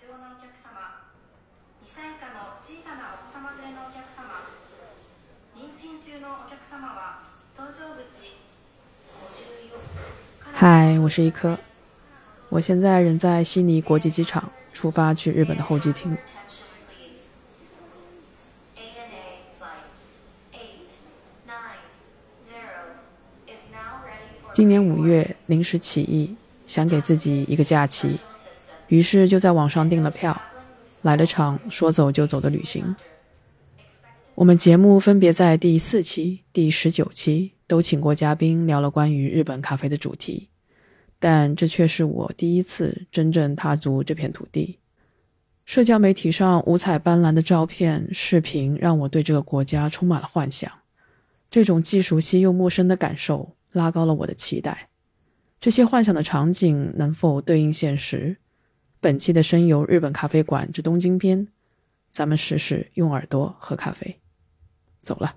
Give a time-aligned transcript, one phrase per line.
[0.00, 1.04] 必要なお客様
[1.84, 4.48] 2歳以下の小さなお子様連れのお客様
[5.56, 7.22] 妊娠中のお客様は
[7.56, 8.00] 搭乗口
[10.54, 11.58] 嗨，我是一颗，
[12.48, 16.16] 我现在人在悉尼国际机场，出发去日本的候机厅。
[24.52, 26.36] 今年五月临时起意，
[26.66, 28.18] 想给自己一个假期，
[28.91, 30.39] 于是就在网上订了票，
[31.03, 32.93] 来了场说走就走的旅行。
[34.35, 40.49] 我们节目分别在第四期、第十九期都请过嘉宾聊了关于日本咖啡的主题，
[41.19, 44.77] 但这却是我第一次真正踏足这片土地。
[45.63, 50.69] 社交媒体上五彩斑斓的照片、视频让我对这个国家充满了幻想，
[51.49, 53.55] 这种既熟悉又陌生的感受。
[53.71, 54.89] 拉高了我的期待，
[55.61, 58.35] 这些幻想的场景能否对应现实？
[59.01, 61.47] 本期的声游日本咖啡馆之东京篇，
[62.07, 64.19] 咱们试试用耳朵喝咖啡。
[65.01, 65.35] 走了。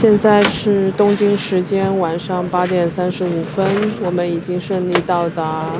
[0.00, 3.66] 现在是东京时间晚上八点三十五分，
[4.02, 5.72] 我们已经顺利到达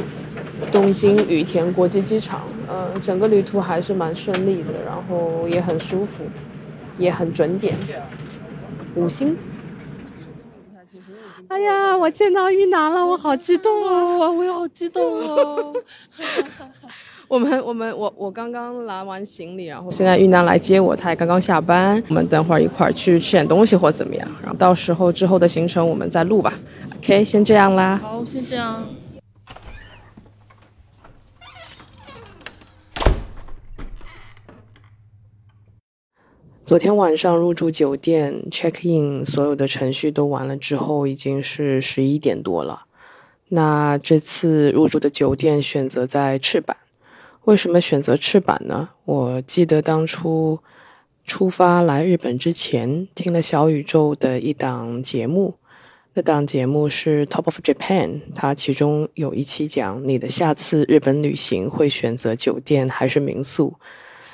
[0.71, 2.43] 东京羽田国际机场。
[2.69, 6.25] 呃，整个旅途还是蛮顺利的，然后也很舒服，
[6.99, 7.75] 也很准点，
[8.95, 9.35] 五星。
[11.49, 14.31] 哎呀，我见到玉楠了，我好激动哦！
[14.31, 15.73] 我也好激动哦！
[17.31, 22.03] 我们我们我我刚刚拿完行李，然后现在玉楠来接我，他也刚刚下班。
[22.09, 26.53] 我们等会儿一块儿去吃点东西或怎么样，然后到时候之后的行程我们再录吧。
[26.97, 28.01] OK，先这样啦。
[28.03, 28.85] 好，先这样。
[36.65, 42.87] 昨天晚上入住酒店，check in，所有的程序都完了之后，已经是十一点多了。
[43.51, 46.77] 那这次入住的酒店选择在赤坂。
[47.51, 48.91] 为什么选择赤坂呢？
[49.05, 50.61] 我记得当初
[51.25, 55.57] 出发来日本之前，听了小宇宙的一档节目，
[56.15, 63.75] 那档节目是 Top of Japan，它其中有一期讲你的下次日本旅行会选择酒店还是民宿，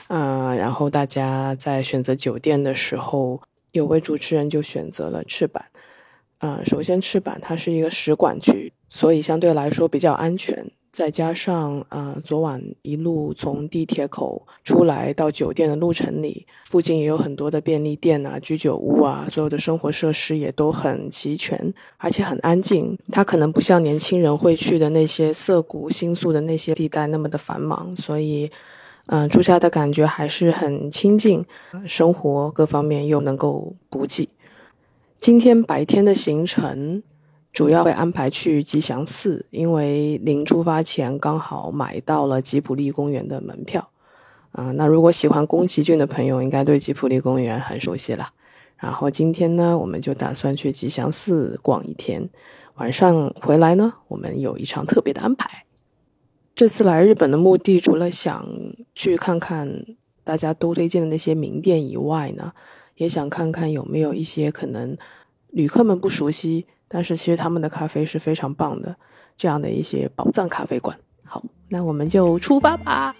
[0.08, 3.40] 嗯，然后大家在选择酒店的时候，
[3.72, 5.64] 有位主持人就选择了赤坂，
[6.40, 10.70] 嗯，首先赤坂它是一个使馆区，所以相对来说比较安全。
[10.96, 22.96] 再加上，呃，昨晚一路从地铁口出来到酒店的路程里，附近也有很多的便利店啊、居酒屋啊，所有的生活设施也都很齐全，而且很安静。
[23.12, 28.50] 它可能不像年轻人会去的那些涩谷、新宿的那些地带那么的繁忙，所以，
[29.08, 31.44] 嗯，住下的感觉还是很清静，
[31.86, 34.30] 生活各方面又能够补给。
[35.20, 37.02] 今天白天的行程。
[37.56, 43.88] 主要会安排去吉祥寺，因为临出发前刚好买到了吉普力公园的门票。
[44.52, 48.28] 啊，那如果喜欢宫崎骏的朋友，应该对吉普力公园很熟悉了。
[48.76, 52.28] 然后今天呢，我们就打算去吉祥寺逛一天，
[52.74, 55.64] 晚上回来呢，我们有一场特别的安排。
[56.54, 58.46] 这次来日本的目的，除了想
[58.94, 59.86] 去看看
[60.22, 62.52] 大家都推荐的那些名店以外呢，
[62.96, 64.94] 也想看看有没有一些可能
[65.48, 66.66] 旅客们不熟悉。
[66.88, 68.94] 但是其实他们的咖啡是非常棒的，
[69.36, 70.96] 这样的一些宝藏咖啡馆。
[71.24, 73.14] 好，那我们就出发吧。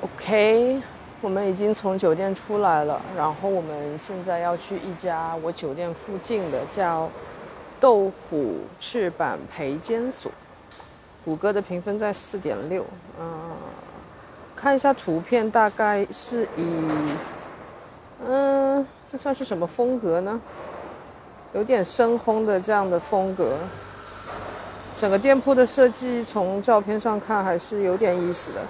[0.00, 0.80] OK，
[1.20, 7.10] 我们已经从酒店出来了，然后我们现在要去一家我酒店附近的叫
[7.78, 10.32] 豆腐翅膀培煎所。
[11.24, 12.84] 谷歌的评分在四点六，
[13.20, 13.50] 嗯，
[14.56, 16.64] 看一下图片，大概是以，
[18.26, 20.40] 嗯，这算是什么风格呢？
[21.54, 23.58] 有点深烘的这样的风格。
[24.96, 28.60] 整个店铺的设计从照片上看还是有点意思的。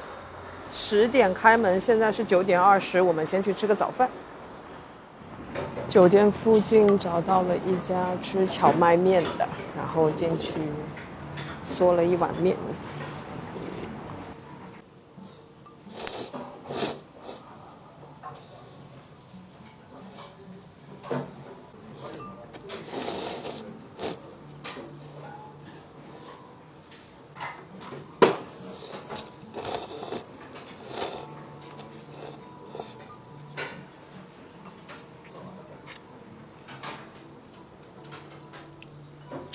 [0.71, 4.09] 十点开门，现在是九点二十，我们先去吃个早饭。
[5.89, 9.47] 酒店附近找到了一家吃荞麦面的，
[9.77, 10.53] 然后进去。
[11.67, 12.57] 嗦了一碗面。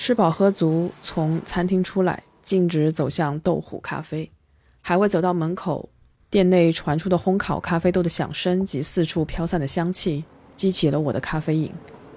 [0.08, 4.32] 吃饱喝足，从餐厅出来，径直走向豆虎咖啡。
[4.80, 5.90] 还未走到门口，
[6.30, 10.24] 店内传出的烘烤咖啡豆的响声及四处飘散的香气，
[10.56, 11.70] 激起了我的咖啡瘾。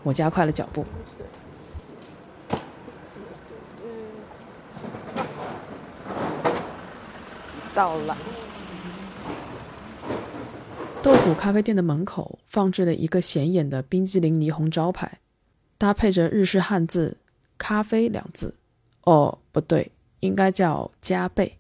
[0.04, 0.86] 我加快了脚步。
[7.76, 8.16] 到了。
[11.04, 15.20] 豆腐咖啡店的门口放置了一个显眼的冰激凌霓虹招牌，
[15.78, 17.18] 搭配着日式汉字
[17.62, 18.56] “咖啡”两字。
[19.04, 19.92] 哦，不对，
[20.22, 21.60] 应该叫“加倍”。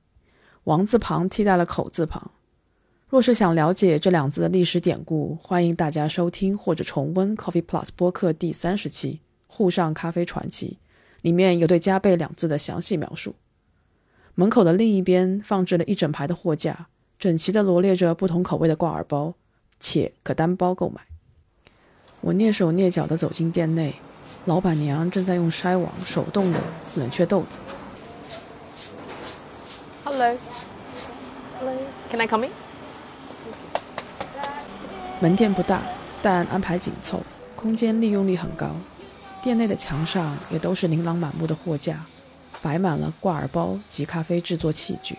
[0.66, 2.32] 王字旁替代了口字旁。
[3.08, 9.14] 若是想了解这两字的历史典故，欢迎大家收听或者重温 Coffee Plus 播客第三十期
[9.46, 10.80] 《沪上咖啡传奇》，
[11.22, 13.36] 里面有对“加倍”两字的详细描述。
[14.34, 16.88] 门口的另一边放置了一整排的货架。
[17.20, 19.36] 整齐地罗列着不同口味的挂耳包，
[19.80, 21.02] 且可单包购买。
[22.22, 23.94] 我蹑手蹑脚地走进店内，
[24.46, 26.60] 老板娘正在用筛网手动的
[26.96, 27.60] 冷却豆子。
[30.04, 32.52] Hello，Hello，Can I come in？
[35.20, 35.80] 门店不大，
[36.24, 37.22] 但安排紧凑，
[37.56, 38.72] 空间利用率很高。
[39.44, 42.04] 店内的墙上也都是琳琅满目的货架，
[42.64, 45.16] 摆满了挂耳包及咖啡制作器具。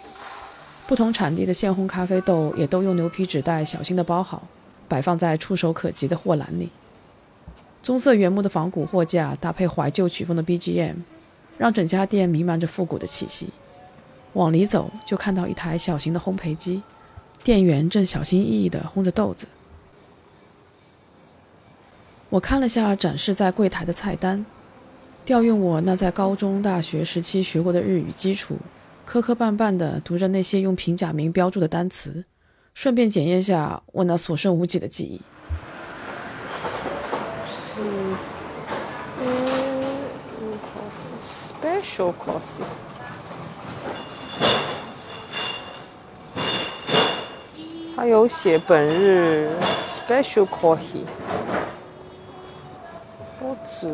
[0.88, 4.42] 不同产地的现烘咖啡豆也都用牛皮纸袋小心地包好，
[4.88, 6.68] 摆放在触手可及的货篮里。
[7.82, 10.94] 棕色原木的仿古货架搭配怀旧曲风的 BGM，
[11.58, 13.48] 让整家店弥漫着复古的气息。
[14.34, 16.82] 往里走，就看到一台小型的烘焙机，
[17.42, 19.48] 店员正小心翼翼地烘着豆子。
[22.30, 24.46] 我看了下展示在柜台的菜单，
[25.24, 28.56] 调用我那在高中、大学时期学过的日语基础。
[29.04, 32.24] 磕磕绊绊地读着那些用平假名标注的单词，
[32.72, 35.20] 顺便检验下我那所剩无几的记忆。
[41.81, 42.65] ，special coffee。
[47.95, 49.49] 它有写本日
[49.81, 51.05] special coffee，
[53.39, 53.91] 不止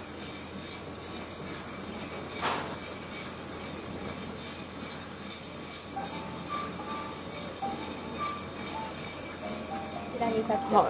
[10.71, 10.87] 好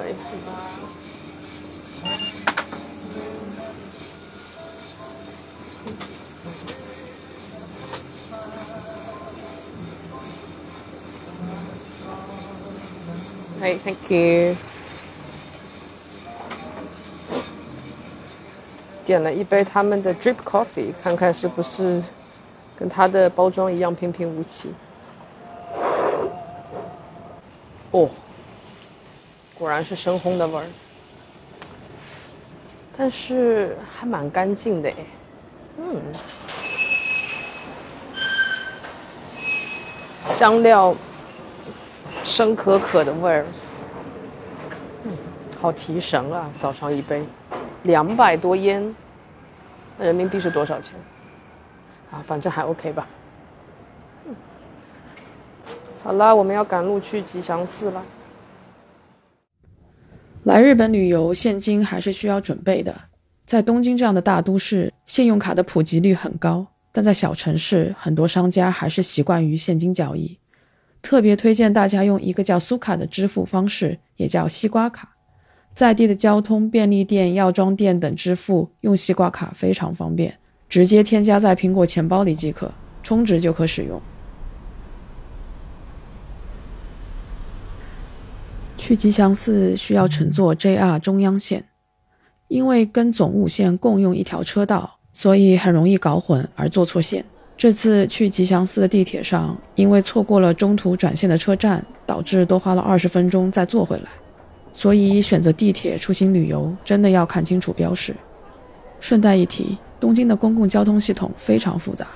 [13.61, 14.55] thank you.
[19.05, 22.01] 点了一杯他们的 drip coffee，看看是不是
[22.77, 24.73] 跟它的包装一样平平无奇。
[27.91, 28.09] 哦。
[29.57, 30.65] 果然是深烘的味儿，
[32.97, 34.95] 但是还蛮干净的哎，
[35.77, 36.01] 嗯，
[40.25, 40.95] 香料
[42.41, 43.45] 生可可的味儿，
[45.03, 45.15] 嗯，
[45.59, 46.49] 好提神啊！
[46.55, 47.23] 早上一杯，
[47.83, 48.95] 两百多烟，
[49.95, 50.95] 那人民币是多少钱？
[52.09, 53.07] 啊，反正还 OK 吧。
[54.25, 54.33] 嗯，
[56.03, 58.03] 好啦，我们要赶路去吉祥寺了。
[60.45, 62.91] 来日本旅游，现金还是需要准备的。
[63.45, 70.39] 在东京这样的大都市，信用卡的普及率很高，但在小城市，很多商家还是习惯于现金交易。
[71.01, 75.09] 特别推荐大家用一个叫苏卡的支付方式，也叫西瓜卡。
[75.73, 84.01] 在地的交通、便利店、药妆店等支付用西瓜卡非常方便，直接添加在苹果钱包里即可，充值就可使用。
[88.77, 91.65] 去吉祥寺需要乘坐 JR 中央线，
[92.47, 97.23] 因为跟总武线共用一条车道，所以很容易搞混而坐错线。
[97.61, 104.05] 这次去吉祥寺的地铁上，因为错过了中途转线的车站，导致多花了二十分钟再坐回来。
[104.73, 108.15] 所以选择地铁出行旅游，真的要看清楚标识。
[108.99, 112.07] 顺带一提，东京的公共交通系统非常复杂，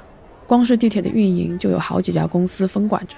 [0.48, 3.16] 光是地铁的运营就有好几家公司分管着，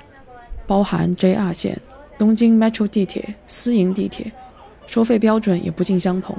[0.67, 1.79] 包含 JR 线。
[2.17, 4.29] 东京 Metro 地铁、私营地铁，
[4.85, 6.35] 收费标准也不尽相同。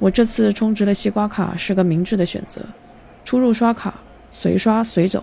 [0.00, 2.60] 我这次充值的西瓜卡是个明智的选择，
[3.24, 3.94] 出入刷卡，
[4.34, 5.22] 随刷随走，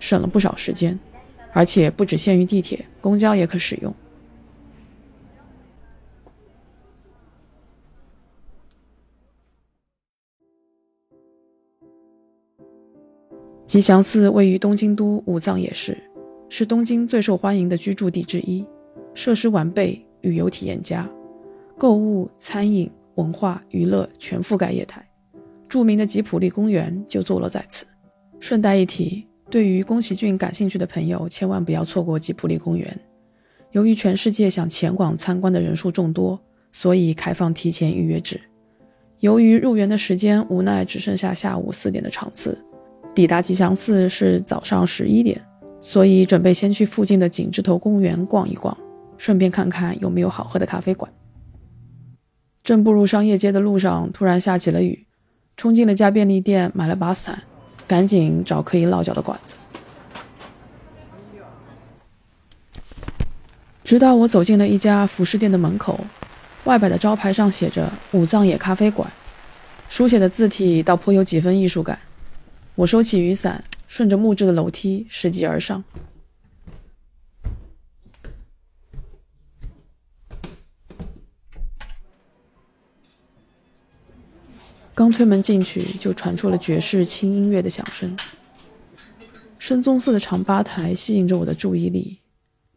[0.00, 0.98] 省了不少时间，
[1.52, 3.94] 而且不只限于地铁，公交也可使用。
[13.64, 15.96] 吉祥寺位于东京都武藏野市，
[16.48, 18.66] 是东京最受欢迎的居住地之一，
[19.14, 21.08] 设施完备，旅游体验佳，
[21.78, 25.08] 购物、餐饮、文化、娱乐全覆盖业态。
[25.68, 27.86] 著名的吉普力公园就坐落在此。
[28.40, 32.98] 顺带一提，对于宫崎骏感兴趣的朋友，千万不要错过吉普力公园。
[33.72, 36.40] 由于全世界想前往参观的人数众多，
[36.72, 38.40] 所以开放提前预约制。
[39.20, 42.56] 由于入园的时间无奈只剩下下午四点的场次。
[43.14, 45.40] 抵达吉祥寺是早上十一点，
[45.82, 48.76] 所以准备先去附近的景之头公园逛一逛，
[49.16, 51.12] 顺便看看有没有好喝的咖啡馆。
[52.62, 55.06] 正步入商业街的路上，突然下起了雨，
[55.56, 57.42] 冲进了家便利店买了把伞，
[57.88, 59.56] 赶紧找可以落脚的馆子。
[63.82, 65.98] 直到我走进了一家服饰店的门口，
[66.64, 69.10] 外摆的招牌上写着“武藏野咖啡馆”，
[69.88, 71.98] 书写的字体倒颇有几分艺术感。
[72.74, 75.82] 我收起雨伞，顺着木质的楼梯拾级而上。
[84.98, 88.16] 刚推门进去，就传出了爵士轻音乐的响声。
[89.56, 92.18] 深棕色的长吧台吸引着我的注意力，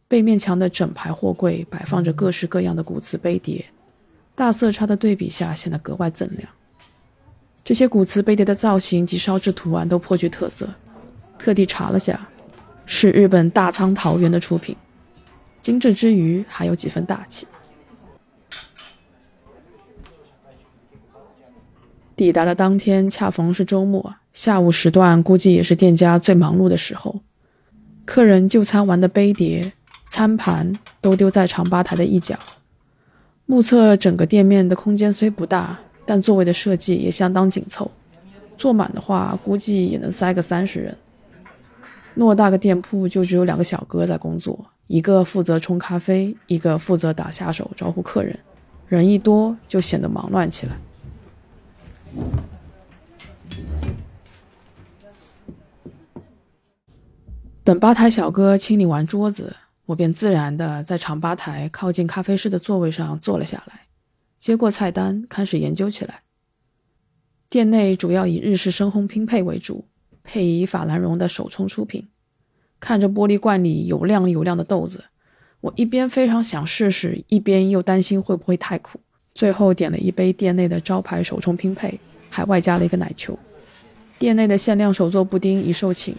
[0.06, 3.64] 背面墙的整排货柜摆放着各式各样的古瓷杯碟，
[4.36, 6.48] 大色差的对比下显得格外锃亮。
[7.64, 10.72] 这些古瓷杯碟的造型及烧制图案都颇具特色，
[11.40, 12.28] 特地查了下，
[12.86, 14.76] 是日本大仓桃园的出品，
[15.60, 17.48] 精致之余还有几分大气。
[22.22, 27.18] 抵达的当天恰逢是周末，下午时段估计也是店家最忙碌的时候，
[28.04, 29.72] 客人就餐完的杯碟、
[30.06, 32.38] 餐盘都丢在长吧台的一角。
[33.44, 35.76] 目测整个店面的空间虽不大。
[36.04, 37.90] 但座位的设计也相当紧凑，
[38.56, 40.96] 坐满的话估计也能塞个三十人。
[42.16, 48.38] 偌大个店铺就只有两个小哥在工作，一个负责冲咖啡，一个负责打下手招呼客人。
[48.86, 50.72] 人一多就显得忙乱起来。
[57.64, 59.54] 等吧台小哥清理完桌子，
[59.86, 63.82] 我便自然的在长吧台靠近咖啡师的座位上坐了下来。
[64.38, 66.22] 接过菜单，开始研究起来。
[67.48, 69.86] 店内主要以日式深烘拼配为主，
[70.24, 72.08] 配以法兰绒的手冲出品。
[72.80, 75.04] 看着玻璃罐里油亮油亮的豆子，
[75.60, 78.98] 我一边非常想试试，一边又担心会不会太苦。
[79.34, 81.98] 最后点了一杯店内的招牌手冲拼配，
[82.28, 83.38] 还外加了一个奶球。
[84.18, 86.14] 店内的限量手做布丁已售罄，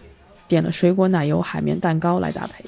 [0.48, 2.65] 点了水果奶油海绵蛋糕来搭配。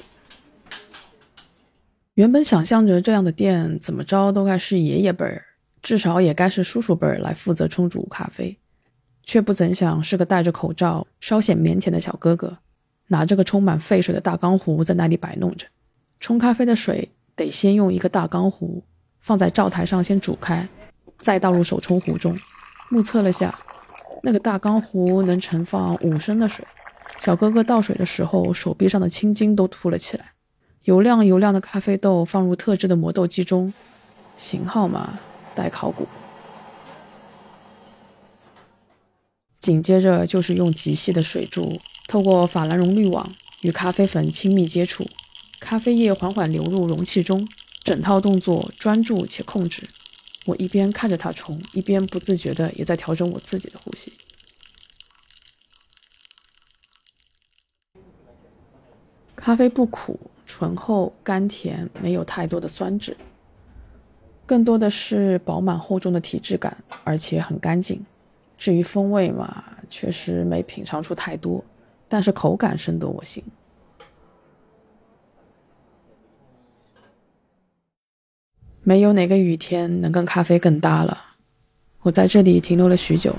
[2.14, 5.44] 原本想象着这样的店怎么着都该是爷爷辈儿，
[5.82, 8.56] 至少也该是叔叔辈儿来负责冲煮咖啡，
[9.22, 12.56] 却不怎想是个戴着口罩、稍显腼腆的小哥哥，
[13.08, 15.66] 拿着个充满沸水的大钢壶在那里摆弄着。
[16.18, 18.82] 冲咖啡的水得先用一个大钢壶
[19.26, 20.68] 放在灶台上先煮开，
[21.18, 22.38] 再倒入手冲壶中。
[22.90, 23.52] 目测了下，
[24.22, 26.64] 那个大钢壶能盛放五升的水。
[27.18, 30.26] 小哥哥倒水的时候，手臂上的青筋都凸了起来。
[30.84, 33.74] 油亮油亮的咖啡豆放入特制的磨豆机中，
[34.36, 35.18] 型号嘛，
[35.56, 36.06] 待考古。
[39.58, 43.28] 紧接着就是用极细的水柱，透过法兰绒滤网
[43.62, 45.04] 与咖啡粉亲密接触，
[45.58, 47.48] 咖啡液缓缓流入容器中。
[47.86, 49.88] 整套动作专注且控制，
[50.44, 54.12] 我一边看着它冲，一边不自觉的也在调整我自己的呼吸。
[59.36, 60.18] 咖啡不苦。
[60.48, 63.16] 醇厚甘甜，没有太多的酸质，
[64.46, 68.00] 更多的是饱满厚重的体质感，而且很干净。
[68.56, 71.62] 至于风味嘛，确实没品尝出太多，
[72.08, 73.42] 但是口感深得我心。
[78.88, 81.20] 没有哪个雨天能跟咖啡更搭了。
[82.02, 83.34] 我在这里停留了许久，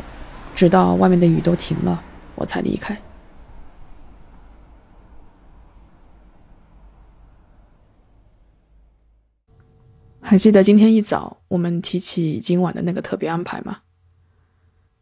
[0.53, 2.03] 直到外面的雨都停了，
[2.35, 3.01] 我才离开。
[10.19, 13.79] 还记得今天一早我们提起今晚的那个特别安排吗？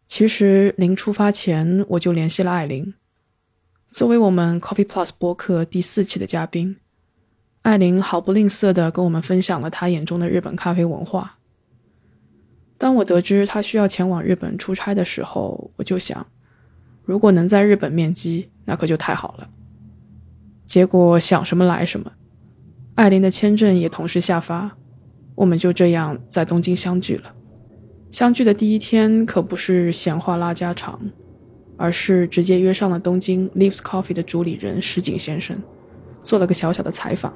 [0.06, 2.94] 其实临出发前我就联系了艾琳，
[3.90, 6.78] 作为我们 Coffee Plus 播客第四期的嘉宾，
[7.66, 11.40] 艾琳毫不吝啬地跟我们分享了她眼中的日本咖啡文化。
[12.78, 16.28] 当我得知她需要前往日本出差的时候，我就想，
[17.04, 19.50] 如果能在日本面基，那可就太好了。
[20.64, 22.12] 结果想什么来什么，
[22.94, 24.78] 艾琳的签证也同时下发，
[25.34, 27.34] 我们就这样在东京相聚了。
[28.12, 31.02] 相聚的第一天可不是闲话拉家常，
[31.78, 35.58] 而是直接约上了东京 Leaves Coffee 的主理人石井先生，
[36.22, 37.34] 做了个小小的采访。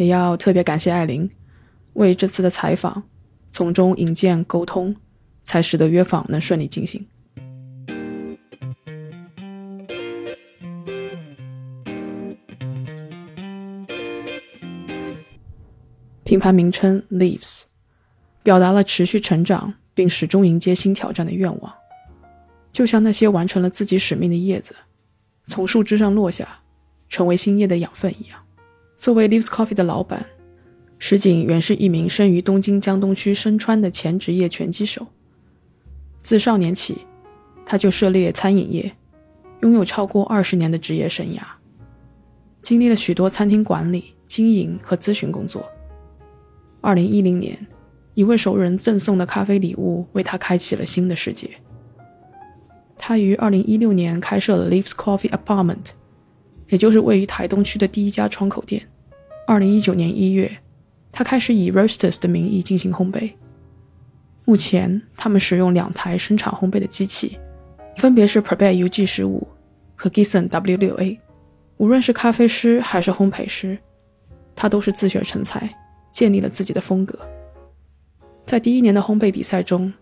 [0.00, 1.30] 也要特别感谢艾琳，
[1.92, 3.02] 为这次的采访
[3.50, 4.96] 从中引荐沟通，
[5.42, 7.06] 才使得约访能顺利进行。
[16.24, 17.64] 品牌名称 Leaves，
[18.42, 21.74] 表达了持续成长并始终迎接新挑战的愿望，
[22.72, 24.74] 就像那些完成了自己使命的叶子，
[25.44, 26.48] 从树枝上落下，
[27.10, 28.39] 成为新叶的养分一样。
[29.00, 30.26] 作为 Leaves Coffee 的老板，
[30.98, 35.06] 石井原是一名生于东京江东区深川的前职业拳击手。
[36.20, 36.98] 自少年起，
[37.64, 38.94] 他就涉猎餐饮业，
[39.62, 41.40] 拥有超过二十年的职业生涯，
[42.60, 45.64] 经历了许多餐厅管理、经营和咨询工作。
[46.82, 47.56] 二零一零年，
[48.12, 51.48] 一位熟人赠送的咖啡礼物为他开启了新的世界。
[52.98, 55.92] 他于二零一六年开设了 Leaves Coffee Apartment，
[56.70, 58.82] 也就是位于台东区的第一家窗口店。
[59.46, 60.50] 二零一九年一月，
[61.12, 63.30] 他开始以 Roasters 的名义进行烘焙。
[64.46, 67.38] 目前，他们使用两台生产烘焙的机器，
[67.96, 69.46] 分别是 Prepare UG 十五
[69.94, 71.20] 和 Gison W 六 A。
[71.76, 73.76] 无论是咖啡师还是烘焙师，
[74.56, 75.68] 他都是自学成才。
[76.10, 77.16] 建立了自己的风格。
[78.44, 79.92] 在第一年的烘焙比赛中，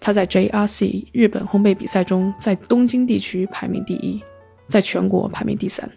[0.00, 4.18] 他在 JRC 日本烘焙比赛中在东京地区排名第一，
[4.70, 5.90] 在全国排名第三。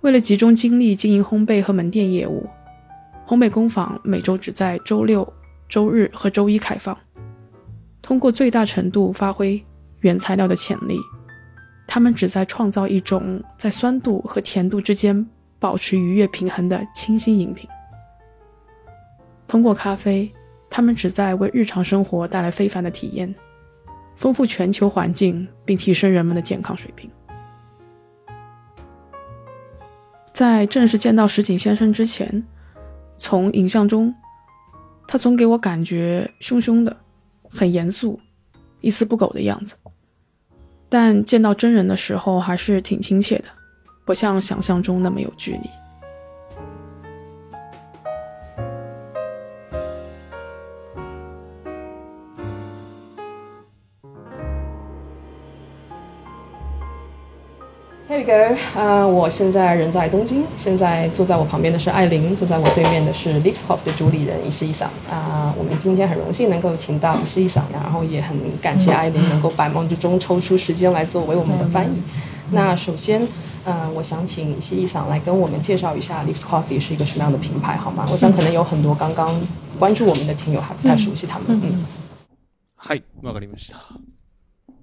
[0.00, 2.46] 为了集中精力经营烘焙和门店业务，
[3.26, 5.26] 烘焙工坊每周只在周六、
[5.68, 6.96] 周日和周一开放。
[8.02, 9.60] 通过最大程度发挥
[10.00, 10.98] 原材料的潜力，
[11.86, 15.26] 他们旨在创造一种在酸度和甜度之间
[15.58, 17.68] 保持愉悦平衡的清新饮品。
[19.48, 20.30] 通过咖啡，
[20.68, 23.34] 他们旨在为日常生活带来非凡的体验，
[24.16, 27.10] 丰富全球环境，并提升人们的健康水平。
[30.36, 32.44] 在正式见到石井先生之前，
[33.16, 34.14] 从影像中，
[35.08, 36.94] 他总给我感觉凶凶的，
[37.48, 38.20] 很严肃，
[38.82, 39.74] 一丝不苟的样子。
[40.90, 43.44] 但见到真人的时候，还是挺亲切的，
[44.04, 45.70] 不像想象中那么有距离。
[58.15, 64.89] Here we go，呃，我现在人在东京，现在坐在我旁边的是艾琳，坐在我对面的是 Leaves Coffee 的主理人伊势一桑。
[65.09, 72.01] 啊，我们今天很荣幸能够请到伊势一桑，然后也很感谢艾琳能够百忙之中抽出时间来作为我们的翻译。
[72.51, 73.25] 那首先，
[73.63, 78.05] 呃，我想请伊势一桑来跟我们介绍一下 Leaves Coffee 是一个什么样的品牌，好吗？
[78.11, 79.39] 我想可能有很多刚刚
[79.79, 81.47] 关注我们的听友还不太熟悉他们。
[81.63, 81.85] 嗯。
[82.75, 83.75] はい、わかりました。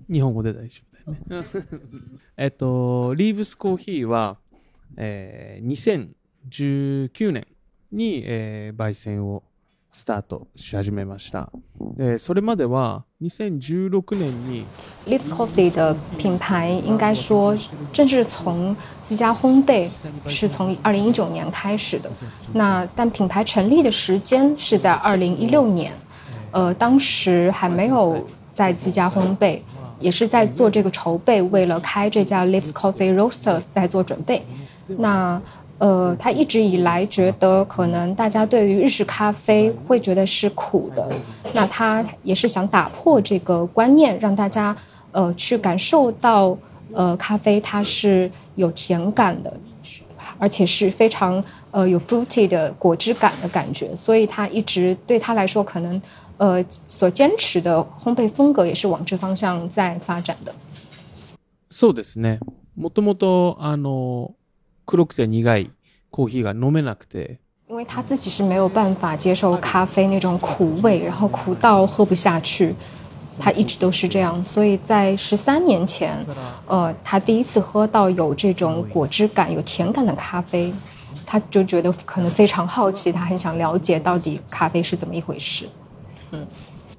[0.09, 0.92] 日本語で大丈夫。
[2.38, 4.38] えっと、リーブスコーヒーは、
[4.98, 6.10] えー、
[6.50, 7.48] 2019年
[7.92, 9.44] に、えー、焙煎を
[9.92, 11.52] スタートし始めました。
[11.98, 14.66] でそれまでは2016年に
[15.06, 17.56] Lips Coffee 的品牌应该说
[17.92, 19.88] 正式从自家烘焙
[20.26, 22.10] 是从2019年开始的。
[22.54, 25.94] 那但品牌成立的时间是在2016年，
[26.52, 29.62] 呃，当时还没有在自家烘焙。
[30.00, 34.44] 也是在做这个筹备，为了开这家 Lives Coffee Roasters 在做准备。
[34.88, 35.42] 那
[35.80, 41.10] 呃，他一直以来觉得可能大家对于日式咖啡会觉得是苦的，
[41.54, 44.76] 那他也是想打破这个观念，让大家
[45.12, 46.58] 呃去感受到
[46.94, 49.52] 呃咖啡它是有甜感的，
[50.38, 53.96] 而且是非常呃有 fruity 的果汁感的感觉。
[53.96, 56.02] 所以他一直对他来说可能。
[56.43, 60.55] 呃，所坚持的烘焙风格也是往这方向在发展的。
[61.71, 62.39] そうですね。
[62.77, 64.35] もともとあの
[64.87, 65.71] 黒くて苦い
[66.11, 67.39] コーヒーが飲めなくて。
[67.69, 72.75] 因为他自己是没有办法接受咖啡那种苦味，然后苦到喝不下去，
[73.39, 74.43] 他一直都是这样。
[74.43, 76.17] 所以在十三年前，
[76.67, 80.73] 呃，他第一次喝到有这种果汁感、有甜感的咖啡，
[81.27, 85.69] 他就觉得可能非常好奇，他很想了解到底咖啡是怎么一回事。
[86.34, 86.46] 嗯，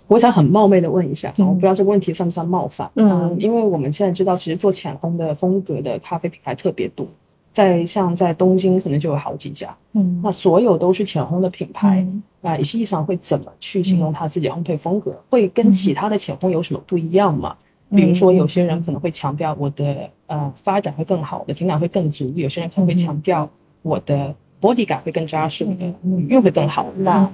[0.07, 2.91] 我想很冒昧的问一下，我不知道这个问题算不算冒犯。
[2.95, 7.07] 嗯，因为我们现在知道，其实做浅烘的风格的咖啡品牌特别多，
[7.53, 9.77] 在像在东京可能就有好几家。
[9.93, 12.07] 嗯，那所有都是浅烘的品牌，
[12.41, 15.15] 那实际上会怎么去形容他自己烘焙风格？
[15.29, 17.57] 会跟其他的浅烘有什么不一样吗？
[17.91, 23.49] 比如说，有些人可能会强调我的呃发展会更好，我的情感会更足；有些人可能会强调
[23.83, 25.94] 我的 body 感会更扎实，我的
[26.28, 26.92] 韵会更好。
[26.98, 27.30] 那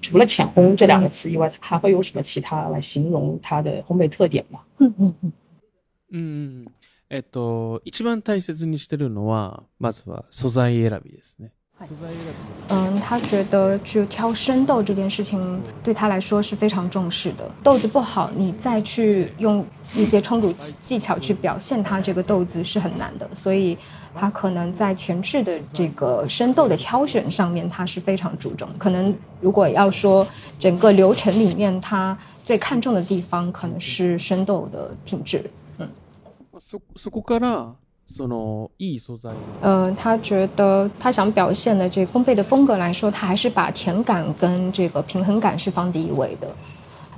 [0.00, 4.60] 除了浅烘这两个词以外，还会有什么其他来形容它的烘焙特点吗？
[4.78, 5.32] 嗯嗯嗯。
[6.10, 6.66] 嗯。
[7.12, 11.50] えっと、一番大切にしてるのは、まずは素材選びですね。
[12.68, 17.50] 嗯，他觉得就挑生豆这件事情对他来说是非常重视的。
[17.64, 23.28] 豆子不好，你再去用一些冲煮技巧去表现它这个豆子是很难的。
[23.34, 23.76] 所以，
[24.14, 28.68] 他可能在前置的这个生豆的挑选上面，他是非常注重。
[28.78, 30.26] 可能如果要说
[30.58, 35.44] 整个流程里面，他最看重的地方可能是生豆的品质。
[36.58, 37.72] そそこから
[38.06, 39.30] そのいい素材。
[39.62, 46.48] 呃，他觉得他想表现的这个烘焙的风格来说，他还是把甜感跟这个平衡感是放第一位的。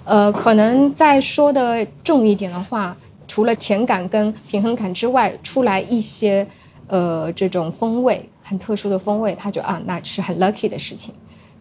[0.05, 6.47] 呃，可能再说的重一点的话，除了甜感跟平衡感之外，出来一些
[6.89, 11.15] 呃这种风味很特殊的风味，他就啊那是很 lucky 的事情，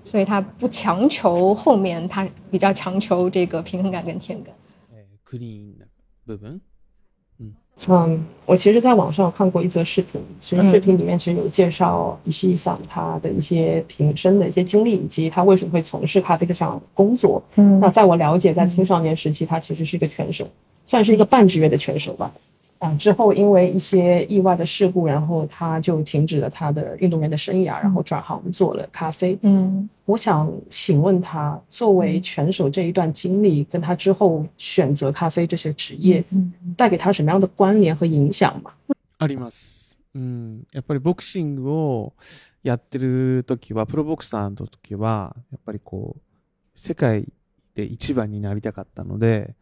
[0.04, 4.54] 所以他不强求后面，他比较强求这个平衡感跟甜感。
[5.26, 5.86] クリーンな
[6.26, 6.60] 部分。
[7.88, 17.42] 嗯，我其实在网上看过一则视频，其实视频里面其实有介绍伊西桑他的一些平生的一些经历，以及他为什么会从事他这个项工作。
[17.56, 20.48] 嗯，那在我了解，在青少年时期，他其实是一个拳手，
[20.86, 22.32] 算是一个半职业的拳手吧。
[22.86, 29.38] 嗯，之后因为一些意外的事故，然后他就停止了他的运动员的生涯，然后转行做了咖啡。
[29.44, 36.24] 嗯，我想请问他，作为拳手这一段经历，跟他之后选择咖啡这些职业，
[36.76, 38.72] 带给他什么样的关联和影响吗？
[39.20, 40.00] あります。
[40.16, 42.14] うん、やっぱりボクシングを
[42.64, 46.22] やってる時は、プロボクサーの時は、やっぱりこう
[46.74, 47.28] 世界
[47.76, 49.54] で一番になりたかったので。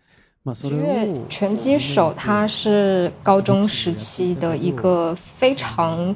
[0.65, 6.15] 因为拳击手他是高中时期的一个非常，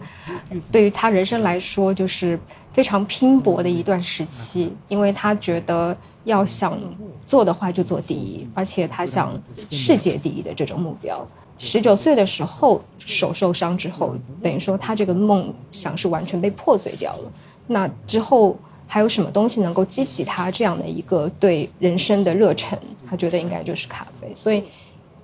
[0.71, 2.39] 对于他人生来说就是
[2.75, 6.79] 非常拼搏的一段时期，因为他觉得要想
[7.25, 9.33] 做的话就做第一，而且他想
[9.71, 11.27] 世界第一的这种目标。
[11.57, 17.33] 十九岁的时候手受伤之后，等于说他这个梦想是完全被破碎掉了。
[17.67, 18.55] 那之后。
[18.88, 22.78] 还有什么东西能够激起他这样的一个对人生的热忱？
[23.10, 24.64] 他觉得应该就是咖啡，所以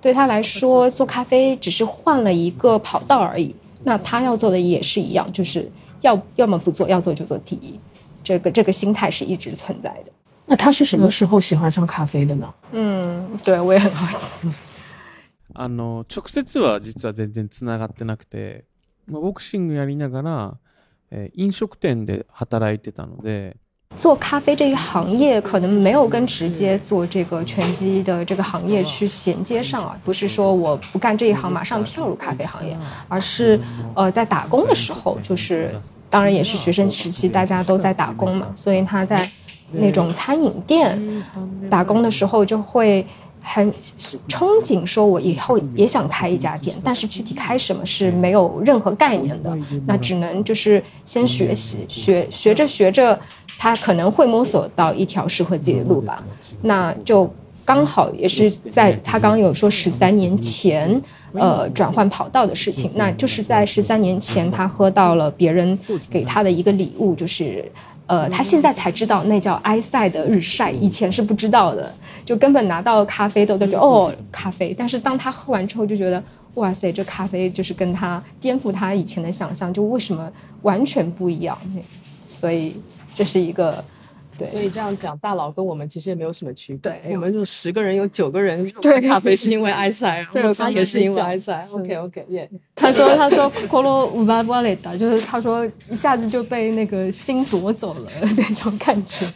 [0.02, 3.56] 对他来说，做咖啡只是换了一个跑道而已。
[3.84, 5.70] 那他要做的也是一样，就是
[6.02, 7.80] 要要么不做，要做就做第一。
[8.24, 10.12] 这个这个心态是一直存在的。
[10.46, 12.54] 那他是什么时候喜欢上咖啡的呢？
[12.72, 14.50] 嗯，对我也很好奇。
[15.54, 18.66] あの直接は実は全然つながってなくて、
[19.08, 20.58] ボクシングやりながら。
[21.36, 23.54] 飲食店で働いてたので，
[23.98, 33.60] 做咖啡这一行业可能没有跟直接做这个拳击的这个行业去衔接上啊，不是说我不干这一行马上跳入咖啡行业，而是
[33.96, 35.74] 呃在打工的时候，就是
[36.10, 39.28] 当然也是学生时期大家都在打工嘛，所以他在
[39.72, 41.24] 那种餐饮店
[41.70, 43.06] 打工的时候就会。
[43.47, 43.71] 很
[44.27, 53.21] 憧憬，说我以后也想开一家店，但是具体开什么是没有任何概念的，那只能就是先学习，学学着学着，
[53.59, 56.25] 他可能会摸索到一条适合自己的路吧。
[56.63, 57.31] 那就
[57.67, 61.01] 刚好也是在他刚刚有说十三年前，
[61.35, 65.79] 呃，转换跑道的事情，那就是在十三年前，他喝到了别人
[66.11, 67.71] 给他的一个礼物，就是。
[68.07, 76.23] 呃，他现在才知道那叫埃塞的日晒，以前是不知道的，就根本拿到咖啡豆都觉得哦咖啡，但是当他喝完之后就觉得
[76.55, 80.31] 哇塞，这咖啡就是跟他颠覆他以前的想象，就为什么
[80.63, 81.57] 完全不一样，
[82.29, 82.77] 所以
[83.15, 83.85] 这是一个。
[84.39, 86.93] 对，所以这样讲，大佬跟我们其实也没有什么区别。
[86.93, 91.67] 对，我们就十个人有九个人对咖啡是因为 埃塞，对，他也是因为埃塞。
[91.73, 92.49] OK OK，耶。
[92.75, 99.27] 他说他说 Colo u b a b a l e t 就是他说一下子就被那个心夺走了那种感觉。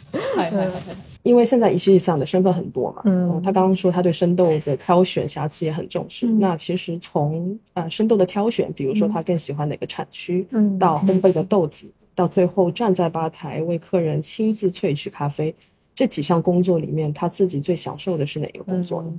[1.23, 6.25] 因为现在伊西伊桑的身份很多嘛，嗯，他刚刚说他对生豆的挑选瑕疵也很重视。
[6.25, 11.91] 那其实从呃生豆的挑选，比如说他更喜欢哪个产区，嗯，到烘焙的豆子。
[12.18, 15.54] 到最后站在吧台为客人亲自萃取咖啡，
[15.94, 19.12] 这几项工作里面，他自己最享受的是哪个工作呢？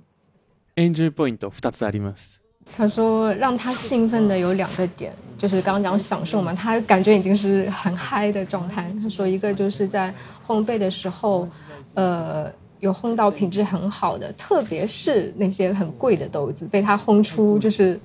[0.76, 2.38] Enjoy point 二つあります。
[2.76, 8.91] 他说让他兴奋的有两个点，就是刚刚讲享受嘛，他感觉已经是很嗨的状态。
[9.02, 10.13] 他说一个就是在
[10.48, 11.48] 烘焙的时候，
[11.93, 18.00] 呃，有烘到品质很好的，特别是那些很贵的豆子，被他烘出就是，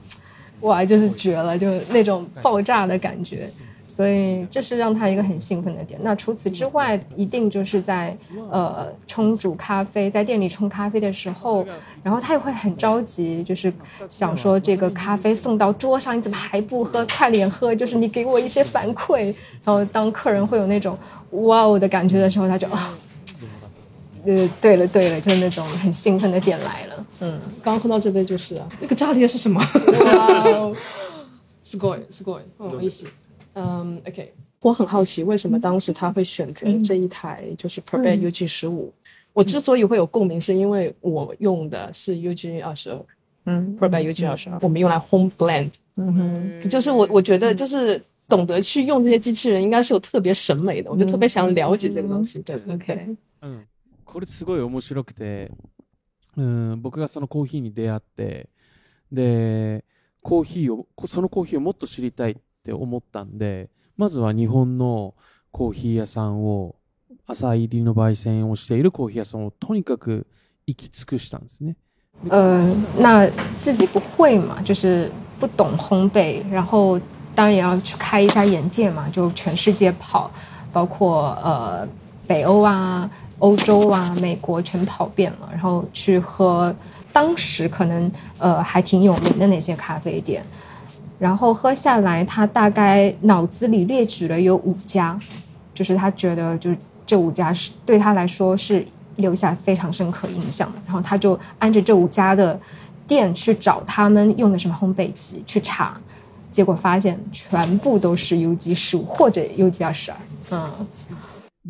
[0.60, 3.50] 哇，就是绝了，就那种爆炸的感觉。
[3.94, 5.98] 所以这是让他一个很兴奋的点。
[6.02, 8.16] 那除此之外，一定就是在
[8.50, 11.66] 呃冲煮咖啡，在店里冲咖啡的时候，
[12.02, 13.72] 然后他也会很着急，就是
[14.08, 17.04] 想说这个咖啡送到桌上，你怎么还不喝？
[17.06, 17.74] 快点喝！
[17.74, 19.34] 就是你给我一些反馈。
[19.64, 20.96] 然后当客人会有那种
[21.30, 22.96] 哇哦的感觉的时候，他就啊。
[24.26, 27.06] 呃，对了对了，就是那种很兴奋的点来了。
[27.20, 29.58] 嗯，刚刚喝到这杯就是啊，那个炸裂是什么？
[29.58, 30.76] 哇哦，
[31.64, 33.06] すごいすごい，嗯，意思。
[33.54, 38.92] 嗯，OK，我很好奇，为什么当时他会选择这一台就是 Probe UG 十五？
[39.32, 43.04] 我之所以会有共鸣，是因为我用的是 UG 二十二，
[43.44, 45.72] 嗯，Probe UG 二十二，我们用来 Home Blend。
[45.96, 46.14] 嗯
[46.62, 52.40] 哼，就是我我觉得就是懂得去用这些机器人，应该是有特别审美的，我就特别想了解这个东西。
[52.40, 53.66] 对，OK，嗯。
[54.04, 55.52] これすごい面白くて、
[56.36, 58.48] うん、僕がそのコーヒーに出会って、
[59.12, 59.84] で、
[60.20, 65.13] コーヒーを、そのコーヒーをもっと知りたいっ って思ったんで、まずは日本の
[65.51, 66.75] コーヒー屋さんを、
[67.27, 70.25] 朝入りの焙煎をしているコーヒー屋さんをとにかく
[70.65, 71.75] 行き尽くしたんですね。
[72.29, 73.29] 呃， 那
[73.61, 76.99] 自己不会嘛，就是不懂烘焙，然后
[77.35, 80.31] 当然也要去开一下眼界嘛，就全世界跑，
[80.73, 81.87] 包括呃
[82.25, 86.75] 北欧啊、欧洲啊、美国全跑遍了，然后去喝
[87.13, 90.43] 当时可能呃还挺有名的那些咖啡店，
[91.18, 95.18] 然后喝下来，他大概脑子里列举了有五家，
[95.74, 102.58] 就是他觉得就是这五家是对他来说是留下非常深刻印象的，然后他就按着这五家的
[103.06, 106.00] 店去找他们用的什么烘焙机去查，
[106.50, 110.16] 结果发现全部都是 U G 十五或者 U G 二十二，
[110.50, 110.86] 嗯。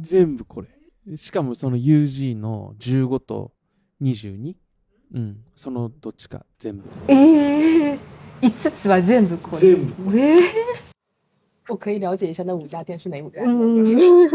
[0.03, 1.17] 全部これ。
[1.17, 3.51] しかもその UG の15と
[4.01, 4.55] 22。
[5.13, 5.37] うん。
[5.57, 6.85] そのどっちか全部。
[7.09, 7.99] ええー、
[8.43, 9.61] 5つは全部これ。
[9.61, 10.19] 全部。
[10.19, 10.43] ええー、
[11.69, 13.41] 我可以了解一下那五家店是哪五家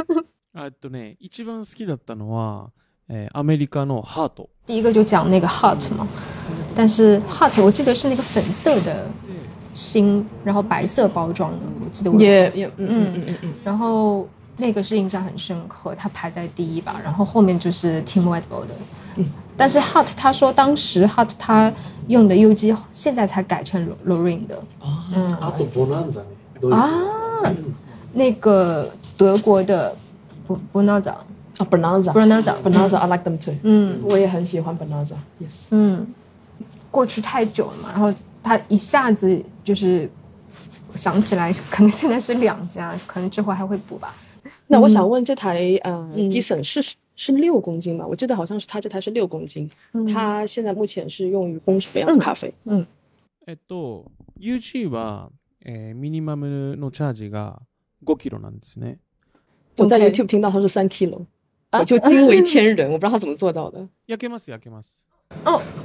[0.53, 2.71] あっとね、一番好きだったのは、
[3.09, 4.49] えー、アメリカのハート。
[4.65, 6.07] 第一个就讲那个 Heart 嘛，
[6.75, 9.09] 但是 Heart 我记得是那个粉色的
[9.73, 14.27] 心，然后白色包装的，我记得我也也嗯嗯嗯嗯嗯，然后。
[14.57, 18.75] 那个是印象很深刻，他排在第一吧，然后后面就是 Tim Whiteboard 的。
[19.17, 19.25] 嗯，
[19.60, 21.70] 但是 Hot 他说当时 Hot 他
[22.08, 24.58] 用的 U G 现在才改成 Lorraine 的。
[25.14, 25.34] 嗯，
[26.72, 27.54] 啊，
[28.14, 29.94] 那个德国的
[30.72, 31.26] Bonanza 啊
[31.58, 33.54] ，Bonanza Bonanza Bonanza，I like them too。
[33.62, 35.16] 嗯，我也很喜欢 Bonanza。
[35.38, 35.66] Yes。
[35.72, 36.06] 嗯，
[36.90, 38.10] 过去太久了嘛，然后
[38.42, 40.10] 他一下子就是
[40.94, 44.14] 想起来，可能现在是两家，可能之后还会补吧。
[44.68, 46.82] 那我想问，这台呃 g i s o n 是
[47.19, 48.05] 是六公斤吗？
[48.05, 49.69] 我记得好像是它这台是六公斤。
[50.13, 52.53] 它现在目前是用于烘什么样的咖啡？
[52.65, 52.85] 嗯。
[53.47, 55.29] えっと UG は
[55.63, 57.61] えミニマムのチャージが
[58.05, 58.97] 5キロなんですね。
[59.77, 61.25] 我在 YouTube 听到它是三 kilo，
[61.71, 63.87] 我就惊为天人， 我不知道他怎么做到的。
[64.07, 65.07] 焼けます焼けます。
[65.45, 65.61] 哦。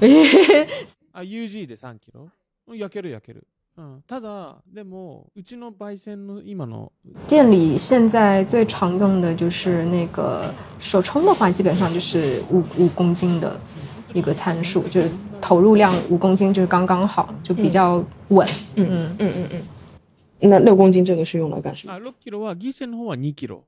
[1.12, 2.30] あ UG で3キロ？
[2.74, 3.46] 焼ける焼ける。
[3.77, 6.93] 嗯，ただでもうちの焙煎の今の
[7.27, 13.59] 店里现在最常用的就是那个手冲的话，基本上就是五五公斤的
[14.13, 15.11] 一个参数，就是
[15.41, 18.47] 投入量五公斤就是刚刚好，就比较稳。
[18.75, 20.49] 嗯嗯嗯嗯嗯。
[20.49, 21.93] 那六公斤这个是用来干什么？
[21.93, 23.65] あ、6キロはギセの方は2キロ、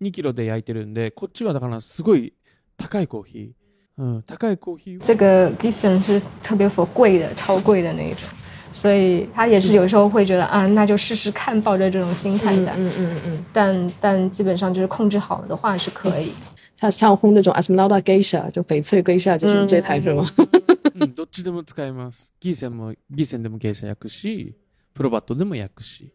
[0.00, 2.32] 2キロで焼いてるんで、こっちはだからすごい
[2.76, 3.52] 高いコーヒー。
[4.00, 5.00] 嗯，高いコーヒー。
[5.00, 8.28] 这个 Gisen 是特别 for 贵的、超贵的那一种。
[8.77, 12.73] 所以他也是有时候会觉得啊，那就试试看，抱着这种心态在。
[12.77, 13.45] 嗯嗯嗯。
[13.53, 16.31] 但但基本上就是控制好的话是可以。
[16.77, 20.25] 他像烘那种 Esmeralda Geisha，就翡翠 Geisha，就是这台是吗？
[20.95, 22.33] 嗯，どっちでも使えます。
[22.41, 24.53] ギセンもギセンでも Geisha 焼くし、
[24.93, 26.09] プロバットでも焼くし。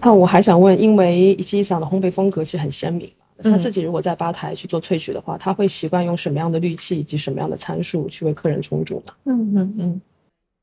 [0.00, 3.10] 啊，我还想问，因为伊桑的烘焙风格其实很鲜明，
[3.42, 9.12] 他自己如果在吧台去做萃取的话，他会习惯用什么样的滤器以及什么样的参数去为客人冲煮呢？
[9.24, 10.00] 嗯嗯嗯。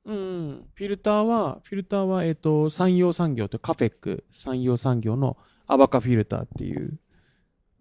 [0.06, 0.66] うん。
[0.76, 6.98] フィルターは、フィルターは、えっ、ー、と、産業産業とカフェック産業産業のアバカフィルターっていう、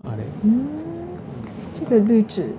[0.05, 0.25] あれ。
[0.45, 0.67] 嗯，
[1.75, 2.51] 这个滤纸，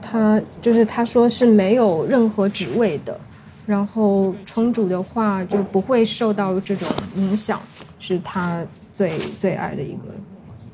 [0.00, 3.18] 它就是他说是没有任何纸味的，
[3.66, 7.60] 然后冲煮的话就不会受到这种影响，
[7.98, 10.14] 是他最最爱的一个，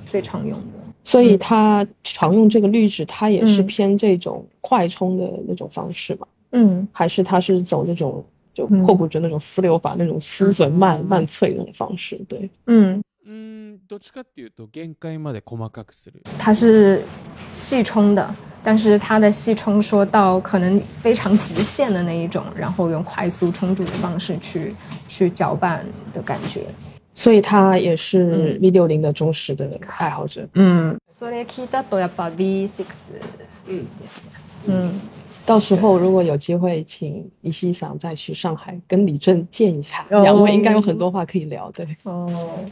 [0.06, 0.78] 最常用的。
[1.04, 6.26] 所以他常用这个滤纸，它也是偏这种快冲的那种方式嘛。
[6.54, 16.20] 嗯，还是他是走那种就破布着那种撕流法那种撕粉慢慢脆那种方式，对，嗯嗯，どっちかっていうと限界まで細かくする。
[16.38, 17.04] 它是
[17.52, 18.34] 细冲的，
[18.64, 24.74] 但是它的细冲说到可能非常极限的那一种，然后用快速冲煮的方式去
[25.08, 26.62] 去搅拌的感觉。
[27.14, 30.48] 所以他也是 V 六零的忠实的爱好者。
[30.54, 32.70] 嗯，それ聞いたとやっぱ V6
[33.68, 34.30] 嗯，ですね。
[34.66, 35.00] 嗯，
[35.45, 41.71] 到时候如果有机会，请伊西桑再去上海跟李正见一下，哦两位应该有很多话可以聊。
[41.71, 42.69] 对，哦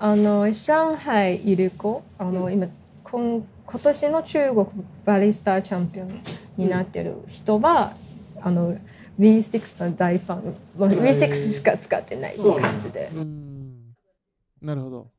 [0.00, 2.68] あの上海いる子、あの今
[3.04, 4.66] 今今年の中国
[5.04, 6.08] バリスタチャンピオン
[6.56, 7.94] になってる人は、
[8.40, 8.76] あの
[9.18, 13.10] V6 の大ファン、まあ V6 しか使ってない感じで。
[13.14, 13.94] うん。
[14.62, 15.10] なるほど。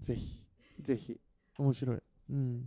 [0.00, 0.42] ぜひ、
[0.82, 1.18] ぜひ。
[1.58, 1.98] 面白い。
[2.30, 2.62] うん。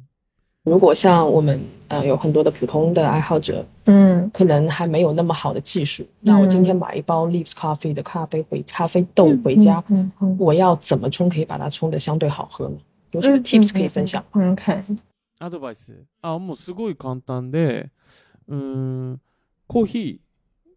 [0.65, 12.77] 如果像我们呃有很多的普通的爱好者，嗯可能还没有那么好的技术，那我今天买一包 Leaves Coffee 的咖啡回咖啡豆回家，嗯嗯我要怎么冲可以把它冲的相对好喝呢？
[13.13, 14.25] 有什么 tips 可以分享？
[14.33, 14.83] 嗯，OK，
[15.39, 16.05] アドバイス。
[16.23, 17.91] あ、もうすごい簡単で、
[18.49, 18.59] うー
[19.13, 19.21] ん、
[19.69, 20.21] コーヒ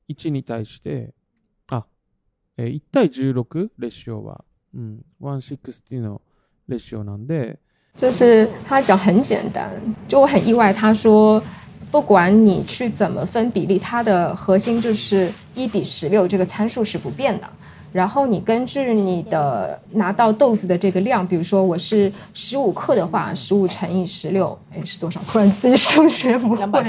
[0.08, 1.14] ー1に対して、
[1.70, 1.86] あ、
[2.58, 4.44] えー1対16レシオは、
[4.76, 6.22] うん、160の
[6.68, 7.60] レシオなんで、
[7.97, 9.71] 就是他讲很简单，
[10.09, 11.43] 就我很意外，他说
[11.91, 17.47] 不管你去怎么分比例，它的核心就是一比十六这个参数是不变的。
[17.93, 25.21] 然后你根据你的拿到豆子的这个量，比如说我是十五克的话，十五乘以十六，哎是多少？
[25.29, 26.85] 突然自己数学不会。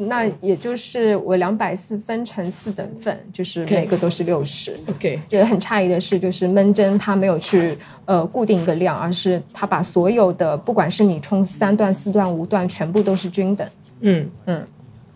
[0.00, 4.74] 那也就是我两百四分成四等份，就是每个都是六十。
[4.88, 13.68] OK，觉得很诧异的是，就是闷蒸它没有去呃固定一个量，而是它把所有的不管是你冲三段、四段、五段，全部都是均等，
[14.00, 14.28] 嗯。
[14.46, 14.66] 嗯，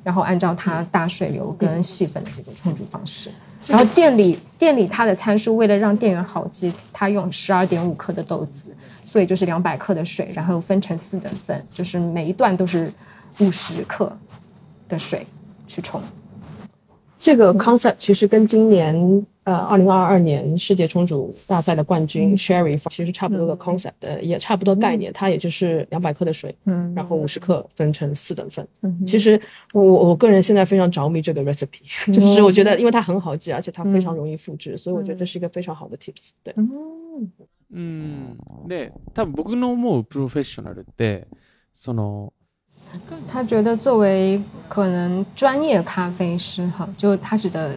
[0.03, 3.31] 然后按照它大水流跟细粉的这个冲煮方式。
[3.67, 8.71] 然后店里店里它的参数，为了让店员好记，它用十二点五克的豆子，
[9.03, 12.93] 所以就是两百克的水，然后分成四等份，就是每一段都是
[13.39, 14.15] 五十克
[14.88, 15.26] 的水
[15.68, 16.02] 去冲。
[17.18, 18.96] 这个 concept 其实跟今年
[19.44, 28.66] 呃二零二二年世界冲煮大赛的冠军 Sherry 其实差不多的 concept，呃也差不多概念，它也就是两百克的水，嗯然后五十克分成四等份。
[28.82, 29.40] 嗯其实
[29.74, 36.30] 我我我个人现在非常着迷这个 recipe， 就是我觉得因为它很好记，而且它非常容易复制，所以我觉得这是一个非常好的 tips。
[36.42, 37.30] 对，嗯
[37.72, 38.38] うん。
[38.68, 41.28] で、多分僕の思うプロフェッショナルって、
[41.74, 42.34] その、
[43.31, 47.77] 他觉得作为可能专业咖啡师哈，就他指的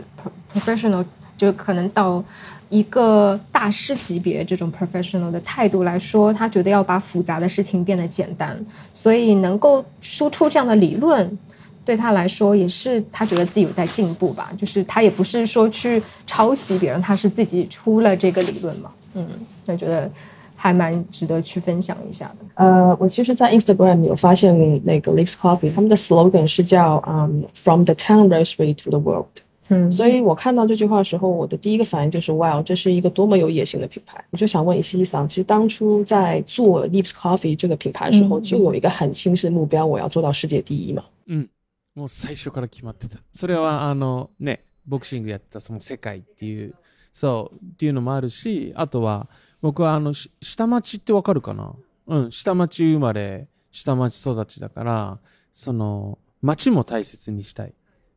[0.53, 1.03] professional，
[1.38, 2.23] 就可能到
[2.69, 8.58] 一个大师级别这种 professional 的态度来说，他觉得要把复杂的事情变得简单，
[8.93, 11.38] 所以能够输出这样的理论。
[11.86, 14.51] 对他来说，也是他觉得自己有在进步吧。
[14.58, 18.91] 就是他也不是说去抄袭别人，他是自己出了这个理论嘛。
[19.13, 19.25] 嗯，
[19.65, 20.12] 他觉得
[20.57, 22.46] 还蛮值得去分享一下的。
[22.55, 29.26] 呃，我其实，在 Instagram 有发现那个 Leaves Coffee，他们的 slogan 是叫嗯、From the town roastery to the world。
[29.68, 34.22] 嗯所以我看到这句话的时候，我的第一个反应就是，哇，这是一个多么有野心的品牌！
[34.31, 41.05] 我就想问伊西桑，其实当初在做 Leaves Coffee 这个品牌的时候，嗯就有一个很清晰的目标，我要做到世界第一嘛。
[41.26, 41.48] うん。
[41.94, 43.18] もう最初から決まってた。
[43.33, 46.74] それは、あの、ね、ボクシングやったその世界っていう、
[47.12, 49.28] そう、っていうのもあるし、あとは、
[49.62, 51.74] 僕はあの、し下町ってわかるかな？
[52.08, 55.17] うん、下町生まれ、下町育ちだから、
[55.52, 57.74] その、町も大切にしたい。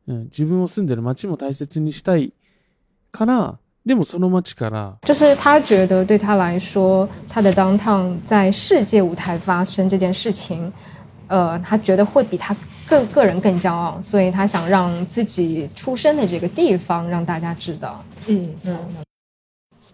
[0.07, 2.33] うん、自分を住んでる町も大切にしたい
[3.11, 10.71] から、でもその町から、就是他觉得对他来说，他的 downtown 在世界舞台发生这件事情，
[11.27, 12.55] 呃，他觉得会比他
[12.87, 18.03] 个个人更骄傲，所以他想让自己出生的这个地方让大家知道。
[18.27, 18.77] 嗯嗯。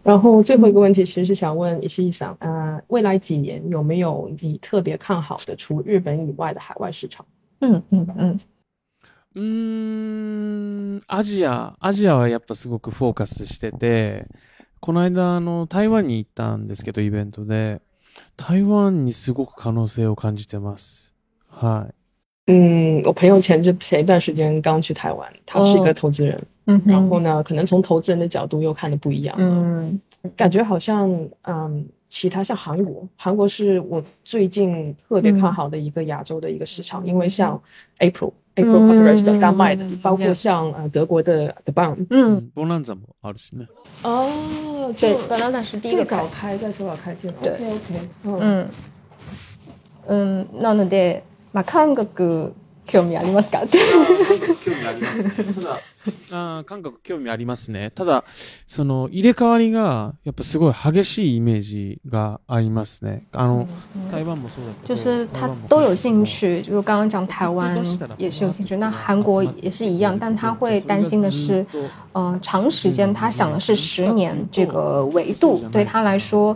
[0.07, 7.25] 然后最后一个问题，其实是想问伊西桑，呃，未来几年有没有你特别看好的除日本以外的海外市场？
[7.61, 8.41] 嗯嗯嗯
[9.35, 9.43] うー
[10.99, 14.27] ん、アジア、アジアはやっぱすごくフォーカスしてて、
[14.81, 17.81] この間、あの、台湾に行ったんですけど、イベントで、
[18.37, 21.15] 台湾にすごく可能性を感じてます。
[21.49, 21.95] はい。
[22.47, 29.37] 嗯，我朋友前就前一段时间刚去台湾，他是一个投资人，嗯然后呢，可能从投资人的角度又看的不一样。
[29.39, 30.01] 嗯
[30.37, 31.09] 感觉好像
[31.43, 37.61] 嗯，其他像韩国，韩国是我最近特别看好的一个亚洲的一个市场，因为像
[37.99, 42.07] April、April Coffee Roaster 刚卖的，包括像呃德国的 The Bomb。
[42.11, 43.67] 嗯，ボナンザもあるしね。
[44.03, 47.33] 哦，对，banana 是第一个最早开开在首尔开店。
[47.43, 48.69] 对 OK OK，嗯，
[50.07, 51.23] 嗯嗯，なので、
[51.58, 52.54] まあ韓国
[52.86, 53.64] 興味ありますか？
[53.64, 53.80] って。
[54.64, 55.24] 興味あります。
[55.24, 55.80] ただ、
[56.32, 57.90] あー韓国興味ありますね。
[57.90, 58.24] ただ、
[58.68, 63.26] その入れ替わりが、やっぱすごい激しいイメージがありますね。
[63.32, 63.68] あの、
[64.12, 64.96] 台湾もそうだけど。
[64.96, 67.76] 就是他台湾も都有兴趣，就刚刚讲台湾
[68.18, 71.66] 也是有兴趣，那韩国也是一样，但他会担心的是，
[72.14, 76.56] 呃，长时间他想的是十年这个维度，对他来说，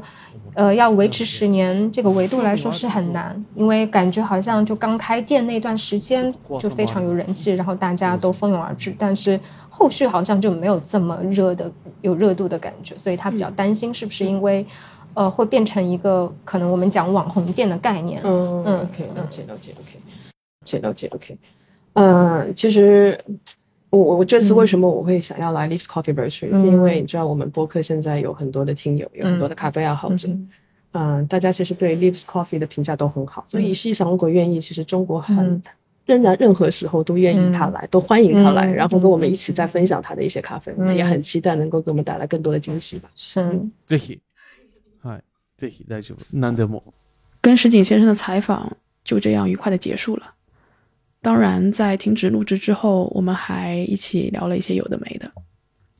[0.54, 9.40] 呃，要维持十年这个维度来说是很难，因为感觉好像就刚开店那段时间就非常有人气，然后大家都蜂拥而至，但是
[9.70, 11.72] 后续好像就没有这么热的
[12.02, 14.66] 有热度的感觉，所以他比较担心是不是因为。
[15.14, 21.38] 呃，会变成一个可能我们讲网红店的概念，嗯嗯，OK，了解了解，OK，了解了解，OK。
[21.96, 23.22] 嗯，其实
[23.91, 30.49] 我我这次为什么我会想要来 Leaves Coffee Brewery，、嗯是因为你知道我们播客现在有很多的听友，有很多的咖啡爱好者，嗯
[30.93, 35.37] 嗯大家其实对 Leaves Coffee 的评价都很好，所以实际上如果愿意，其实中国很。
[35.39, 35.63] 嗯
[36.07, 40.73] 仍然，任何时候都愿意他来，都欢迎他来，嗯然后跟我们一起再分享他的一些咖啡。
[40.77, 43.11] 我们嗯也很期待能够给我们带来更多的惊喜吧。
[43.17, 43.41] 是，
[43.89, 44.21] ぜひ。
[45.03, 45.21] はい。
[45.59, 46.25] ぜひ、大丈夫。
[46.33, 46.81] 何でも。
[47.43, 50.33] 跟石井先生的采访就这样愉快的结束了。
[51.22, 55.32] 当然，在停止录制之后，我们还一起聊了一些有的没的。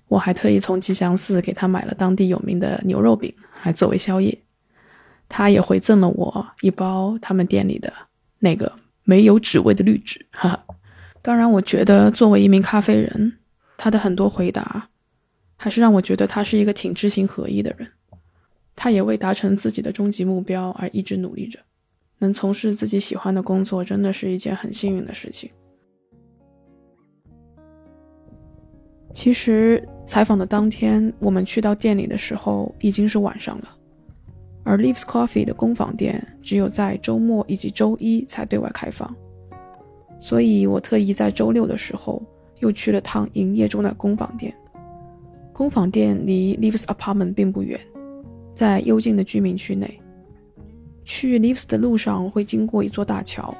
[0.08, 4.38] 我还特意从吉祥寺给他买了当地有名的牛肉饼，还作为宵夜。
[5.30, 7.94] 他也回赠了我一包他们店里的
[8.40, 8.70] 那个
[9.04, 10.66] 没有纸味的绿纸，哈哈。
[11.22, 13.38] 当然，我觉得作为一名咖啡人，
[13.78, 14.90] 他的很多回答，
[15.56, 17.88] 还是让我觉得他是一个挺知行合一的人。
[18.76, 21.60] 他也为达成自己的终极目标而一直努力着。
[22.22, 25.50] 能从事自己喜欢的工作，真的是一件很幸运的事情。
[29.12, 33.70] 其实采访的当天，我们去到店里的时候已经是晚上了，
[34.64, 39.14] 而 Leaves Coffee 的工坊店只有在周末以及周一才对外开放，
[40.20, 42.24] 所以我特意在周六的时候
[42.60, 44.56] 又去了趟营业中的工坊店。
[45.52, 47.80] 工坊店离 Leaves Apartment 并不远，
[48.56, 50.01] 在幽静的居民区内。
[51.14, 53.54] 去 Leaves 的路上会经过一座大桥。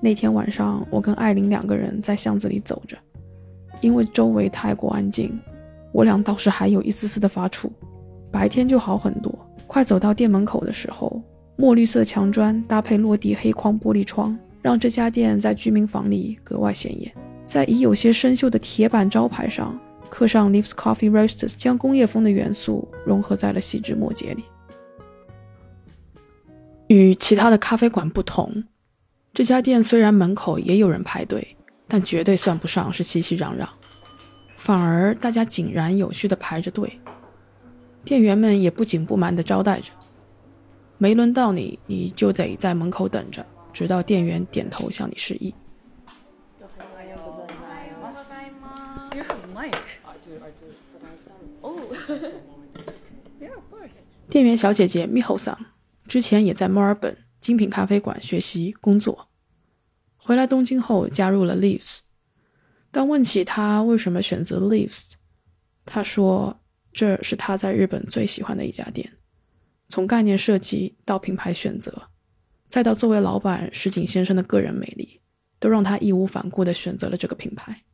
[0.00, 2.96] 那天晚上，我跟艾琳两个人在巷子里走着，
[3.80, 5.36] 因为周围太过安静，
[5.90, 7.68] 我俩倒是还有一丝丝的发怵。
[8.30, 9.36] 白天就好很多。
[9.66, 11.20] 快走到店门口的时候，
[11.56, 17.12] 墨绿色墙砖搭配落地黑框玻璃窗，让这家店在居民房里格外显眼。
[17.44, 19.76] 在已有些生锈的铁板招牌上
[20.08, 24.44] 刻上 Leaves Coffee Roasters，将工业风的元素融合在了细枝末节里。
[26.90, 28.64] 与其他的咖啡馆不同，
[29.32, 33.68] 这家店虽然门口也有人排队，但绝对算不上是熙熙攘攘，
[34.56, 36.98] 反而大家井然有序地排着队，
[38.04, 39.92] 店员们也不紧不慢地招待着。
[40.98, 45.54] 没轮到你，你就得在门口等着，直到店员点头向你示意。
[51.60, 51.78] Oh.
[54.28, 55.56] 店员小姐姐 Miho 桑
[56.10, 59.28] 之前也在墨尔本精品咖啡馆学习工作，
[60.16, 61.98] 回来东京后加入了 Leaves。
[62.90, 65.12] 当问起他为什么选择 Leaves，
[65.86, 66.60] 他说
[66.92, 69.08] 这是他在日本最喜欢的一家店，
[69.86, 72.08] 从概念设计到品牌选择，
[72.66, 75.20] 再到作为老板石井先生的个人魅力，
[75.60, 77.84] 都让他义无反顾地选择了这个品牌。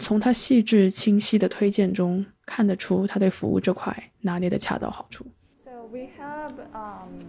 [0.00, 5.24] 从他细致清晰的推荐中看得出，他对服务这块拿捏的恰到好处。
[5.54, 7.22] So we have um,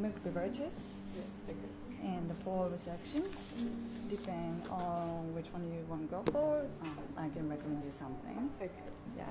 [0.00, 1.04] milk beverages
[2.02, 3.52] and the four sections
[4.08, 8.50] depend on which one you want to go for um, i can recommend you something.
[8.60, 8.70] Okay.
[9.16, 9.24] Yeah.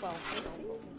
[0.00, 0.91] 1250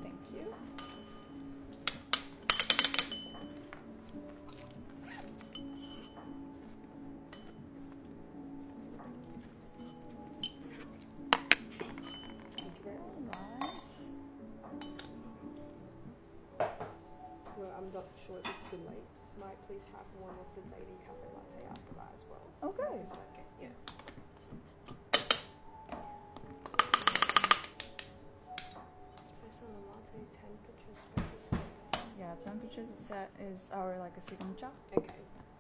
[33.74, 34.70] our like a signature.
[34.98, 35.08] Okay.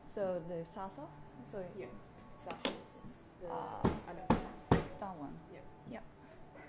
[0.07, 1.05] So the salsa.
[1.51, 1.87] So Yeah.
[2.37, 4.27] Sashes is the uh, I know.
[4.99, 5.33] that one.
[5.53, 5.59] Yeah.
[5.91, 6.03] Yeah.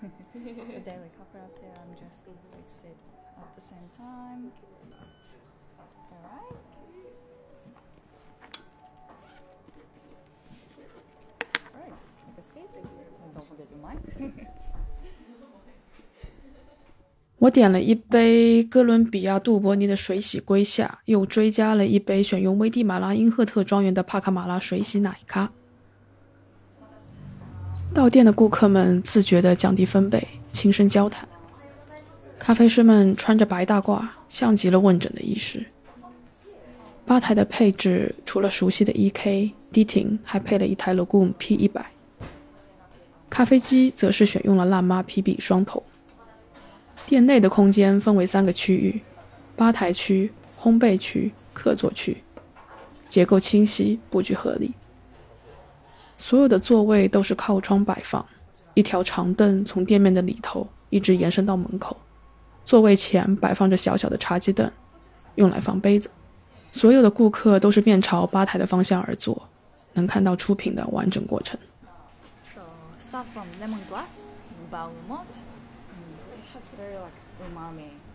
[0.73, 1.67] so daily latte.
[1.81, 2.97] I'm just fix it
[3.37, 4.51] at the same time.
[6.11, 6.65] All right.
[11.73, 11.93] All right.
[12.25, 12.69] Take a seat.
[12.75, 14.47] And don't forget your mic.
[17.45, 25.51] 我点了一杯哥伦比亚杜博尼的水洗龟下，又追加了一杯选用危地马拉因赫特庄园的帕卡马拉水洗奶咖。
[27.93, 31.27] 到店的顾客们自觉地降低分贝，轻声交谈。
[32.39, 35.63] 咖啡师们穿着白大褂，像极了问诊的医师。
[37.05, 41.85] 吧台的配置除了熟悉的 E.K、迪廷，还配了一台 Lagoon P 一百。
[43.29, 45.83] 咖啡机则是选用了辣妈 PB 双头。
[47.05, 49.01] 店内的空间分为三个区域：
[49.55, 52.23] 吧台区、烘焙区、客座区，
[53.07, 54.73] 结构清晰，布局合理。
[56.17, 58.25] 所有的座位都是靠窗摆放，
[58.73, 61.95] 一条长凳从店面的里头一直延伸到门口。
[62.63, 64.71] 座位前摆放着小小的茶几凳，
[65.35, 66.09] 用来放杯子。
[66.71, 69.47] 所有的顾客都是面朝吧台的方向而坐，
[69.93, 71.59] 能看到出品的完整过程。
[72.53, 72.61] So
[72.99, 74.39] start from lemongrass,
[74.71, 75.27] bergamot.
[75.91, 77.34] Mm, it has very like umami.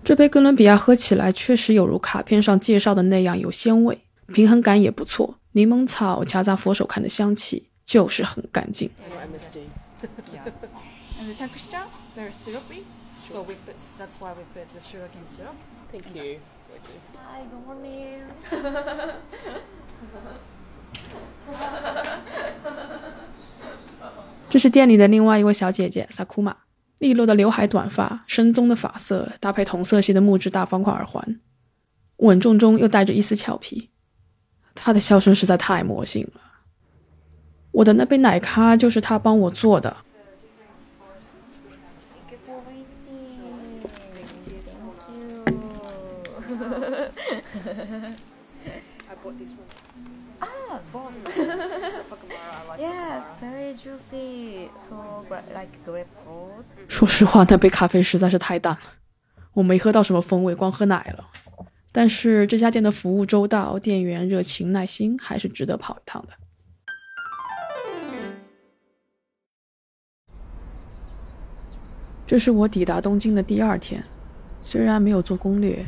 [0.02, 5.38] 这杯哥伦比亚喝起来确实有如卡片上介绍的那样，有鲜味，平衡感也不错。
[5.52, 8.90] 柠檬草夹杂佛手柑的香气，就是很干净。
[24.48, 26.56] 这是店里的另外一位小姐姐，萨库玛。
[27.00, 31.40] 利落的刘海短发，深棕的发色，搭配同色系的木质大方块耳环，
[32.18, 33.88] 稳重中又带着一丝俏皮。
[34.74, 36.40] 他的笑声实在太魔性了。
[37.72, 39.96] 我的那杯奶咖就是他帮我做的。
[52.78, 53.69] Yes, very juicy.
[53.69, 53.69] So gra- like grapefruit.
[56.86, 58.80] 说实话，那杯咖啡实在是太淡了，
[59.54, 61.24] 我没喝到什么风味，光喝奶了。
[61.90, 66.34] 但是这家店的服务周到，店员热情耐心，还是值得跑一趟的。
[72.26, 74.04] 这是我抵达东京的第二天，
[74.60, 75.84] 虽然没有做攻略，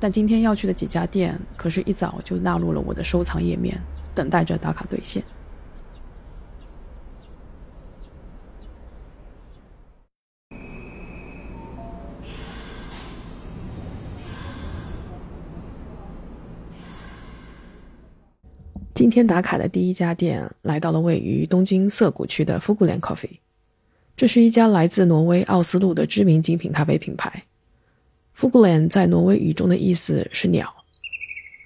[0.00, 3.78] 但今天要去的几家店可是一早就纳入了我的收藏页面，
[4.14, 5.22] 等待着打卡兑现。
[18.94, 23.38] 今天打卡的第一家店来到了位于东京涩谷区的 Fugulan Coffee，
[24.16, 27.42] 这是一家来自挪威奥斯陆的知名精品咖啡品牌。
[28.38, 30.72] Fugulan 在挪威语中的意思是鸟，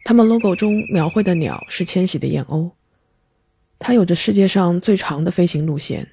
[0.04, 2.70] 他们 logo 中描绘的鸟是迁徙的燕鸥，
[3.78, 6.08] 它有着世界上最长的飞行路线，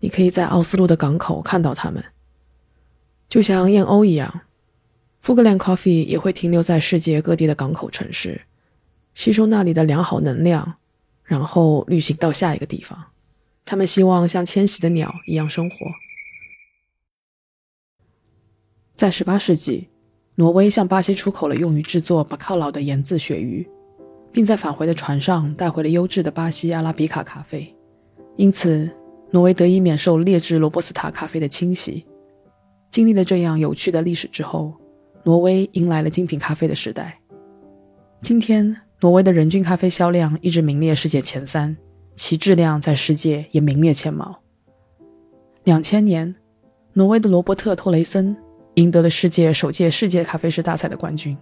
[0.00, 2.02] 你可以在奥斯陆的港口看到它们，
[3.28, 4.40] 就像燕鸥一样。
[5.22, 8.40] Fugulan Coffee 也会停留在世界各地的港口城市。
[9.14, 10.74] 吸收那里的良好能量，
[11.22, 13.02] 然后旅行到下一个地方。
[13.64, 15.76] 他们希望像迁徙的鸟一样生活。
[18.94, 19.88] 在18世纪，
[20.34, 23.66] 挪威向巴西出口了用于制作巴靠老的盐渍鳕鱼，
[24.30, 27.74] 并在返回的船上带回了优质的巴西阿拉比卡咖啡。
[28.36, 28.90] 因此，
[29.30, 32.04] 挪威得以免受劣质罗伯斯塔咖啡的侵袭。
[32.90, 34.74] 经历了这样有趣的历史之后，
[35.24, 37.18] 挪威迎来了精品咖啡的时代。
[38.20, 38.83] 今天。
[39.04, 41.76] 挪威的人均咖啡销量一直名列世界前三，
[42.14, 44.34] 其质量在世界也名列前茅。
[45.64, 46.34] 两千年，
[46.94, 48.34] 挪威的罗伯特·托雷森
[48.76, 51.36] 赢得了世界首届世界咖啡师大赛的冠军。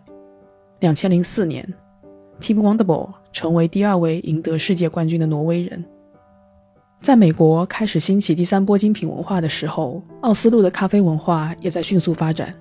[0.80, 1.72] 两千零四年
[2.40, 5.84] ，Tim Wonderboy 成为第二位赢得世界冠军的挪威人。
[7.00, 12.52] 在美国开始兴起第三波精品文化的时候，奥斯陆的咖啡文化也在迅速发展。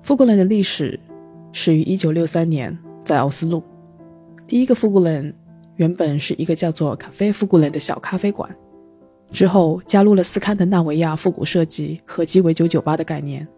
[0.00, 0.98] 富格兰的历史
[1.52, 3.62] 始于1963年，在奥斯陆。
[4.52, 5.34] 第一个富古伦
[5.76, 8.54] 原本是一个叫做咖啡富古伦的小咖啡馆，
[9.32, 13.48] 之后加入了斯堪的纳维亚复古设计和鸡尾酒酒吧的概念。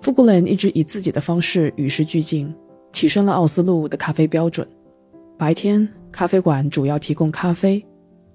[0.00, 2.52] 富古伦一直以自己的方式与时俱进，
[2.90, 4.66] 提升了奥斯陆的咖啡标准。
[5.38, 7.80] 白天咖啡馆主要提供咖啡，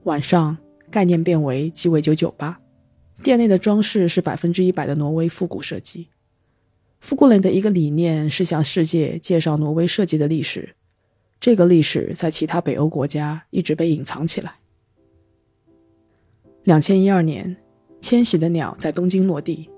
[0.06, 0.58] 晚上
[0.90, 2.58] 概念变为鸡尾酒酒吧。
[3.22, 6.08] 店内的装饰是百分之一百的挪威复古设计。
[7.02, 10.74] 富古伦的一个理念是向世界介绍挪威设计的历史。
[11.40, 14.54] 这个历史在其他北欧国家一直被隐藏起来。
[16.64, 17.56] 两千一二年，
[18.02, 19.70] 迁徙的鸟在东京落地，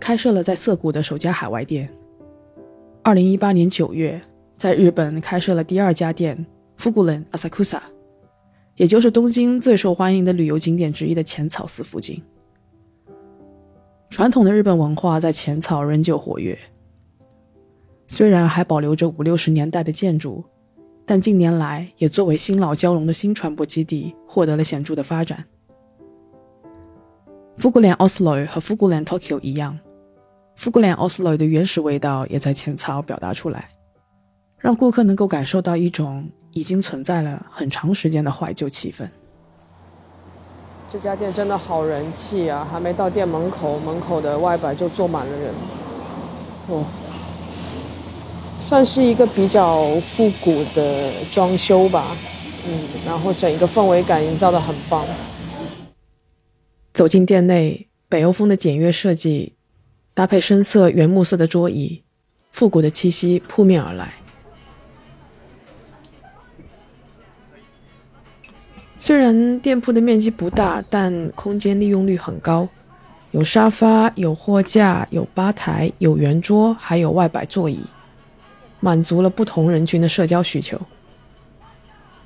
[0.00, 1.88] 开设了在涩谷的首家海外店。
[3.02, 4.20] 二零一八年九月，
[4.56, 6.44] 在日本开设了第二家店
[6.78, 7.80] Fugulan Asakusa，
[8.76, 12.22] 也就是东京最受欢迎的旅游景点之一的浅草寺附近。
[14.08, 16.58] 传统的日本文化在浅草仍旧活跃，
[18.08, 20.42] 虽然还保留着五六十年代的建筑。
[21.12, 25.44] 但近年来也作为新老交融的新传播基地获得了显著的发展。
[27.58, 29.78] 复古脸 Oslo 和复古脸 Tokyo 一样，
[30.56, 33.68] 复古脸 Oslo 的原始味道也在前槽表达出来，
[34.56, 39.06] 让顾客能够感受到一种已经存在了很长时间的怀旧气氛。
[40.88, 42.66] 这家店真的好人气啊！
[42.72, 45.52] 还没到店门口，门口的外摆就坐满了人。
[46.68, 46.82] 哦，
[48.64, 52.16] 算是一个比较复古的装修吧，
[52.66, 55.04] 嗯，然后整一个氛围感营造的很棒。
[56.94, 59.52] 走进店内，北欧风的简约设计，
[60.14, 62.02] 搭配深色原木色的桌椅，
[62.50, 64.14] 复古的气息扑面而来。
[68.96, 72.68] 虽然店铺的面积不大，但空间利用率很高，
[73.32, 77.80] 有沙发、有货架、有吧台、有圆桌，还有外摆座椅，
[78.82, 80.78] 满足了不同人群的社交需求。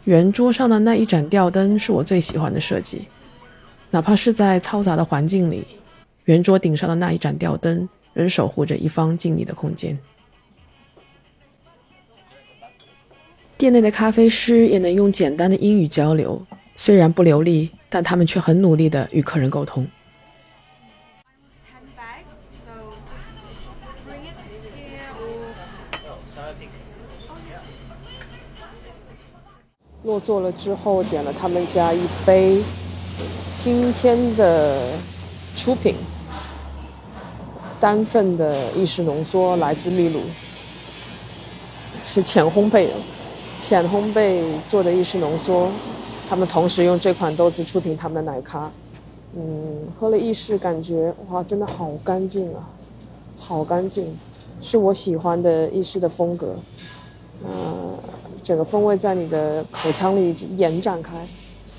[0.05, 3.07] 圆桌上的那一盏吊灯是我最喜欢的设计，
[3.91, 5.65] 哪怕是在嘈杂的环境里，
[6.25, 9.97] 圆桌顶上的那一盏吊灯仍守护着一方静谧的空间。
[13.59, 16.41] 店内的咖啡师也能用简单的英语交流。
[16.75, 19.87] 虽然不流利，但他们却很努力的与客人沟通。
[30.07, 32.63] 落座了之后，点了他们家一杯
[33.59, 34.93] 今天的
[35.57, 35.97] 出品，
[37.81, 40.21] 单份的意式浓缩，来自秘鲁，
[42.05, 42.93] 是浅烘焙的，
[43.61, 45.69] 浅烘焙做的意式浓缩。
[46.29, 48.71] 他们同时用这款豆子出品他们的奶咖，
[49.35, 52.71] 嗯，喝了意式感觉哇，真的好干净啊，
[53.37, 54.17] 好干净，
[54.61, 56.55] 是我喜欢的意式的风格，
[57.45, 57.49] 呃，
[58.47, 61.17] 整个风味在你的口腔里延展开，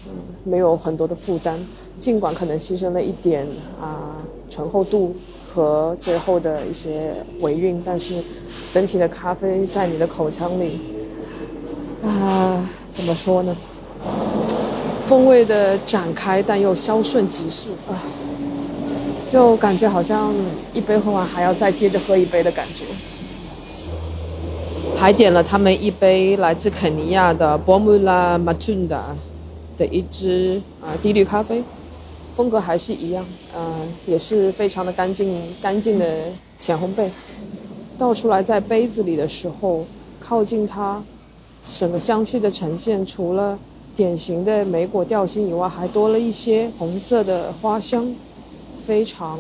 [0.06, 0.12] 嗯，
[0.44, 1.58] 没有很多的负担，
[1.98, 3.48] 尽管可能牺牲了一点
[3.80, 4.18] 啊
[4.50, 8.22] 醇厚度和最后的一些尾韵，但是
[8.70, 10.82] 整体的咖啡在你的口腔里，
[12.04, 13.56] 啊，怎么说呢？
[15.06, 17.96] 风味的展开，但又消顺即逝啊，
[19.26, 20.34] 就感觉好像
[20.74, 22.84] 一杯喝完还要再接着喝一杯的感觉。
[24.98, 29.02] 还点了他们一杯来自肯尼亚的 Bomula Matunda
[29.78, 31.64] 的一支啊低滤咖啡，
[32.36, 33.24] 风格还是一样，
[33.56, 36.06] 嗯，也是非常的干净干净的
[36.60, 37.08] 浅烘焙。
[37.96, 39.86] 倒出来在杯子里的时候，
[40.20, 41.02] 靠近它，
[41.80, 43.58] 整个香气的呈现，除了
[43.96, 48.14] 典型的莓果调性以外，还多了一些红色的花香，
[48.84, 49.40] 非常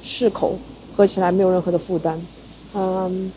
[0.00, 0.54] 适口，
[0.96, 2.20] 喝起来没有任何的负担。
[2.74, 3.32] 嗯，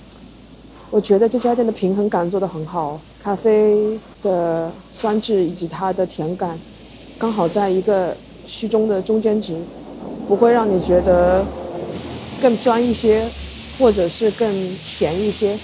[0.92, 6.58] 我觉得这家店的平衡感做得很好，咖啡的酸质以及它的甜感，
[7.18, 8.16] 刚好在一个
[8.48, 9.56] 区中的中间值，
[10.28, 11.46] 不会让你觉得
[12.42, 13.24] 更酸一些，
[13.78, 14.52] 或者是更
[14.84, 15.58] 甜一些。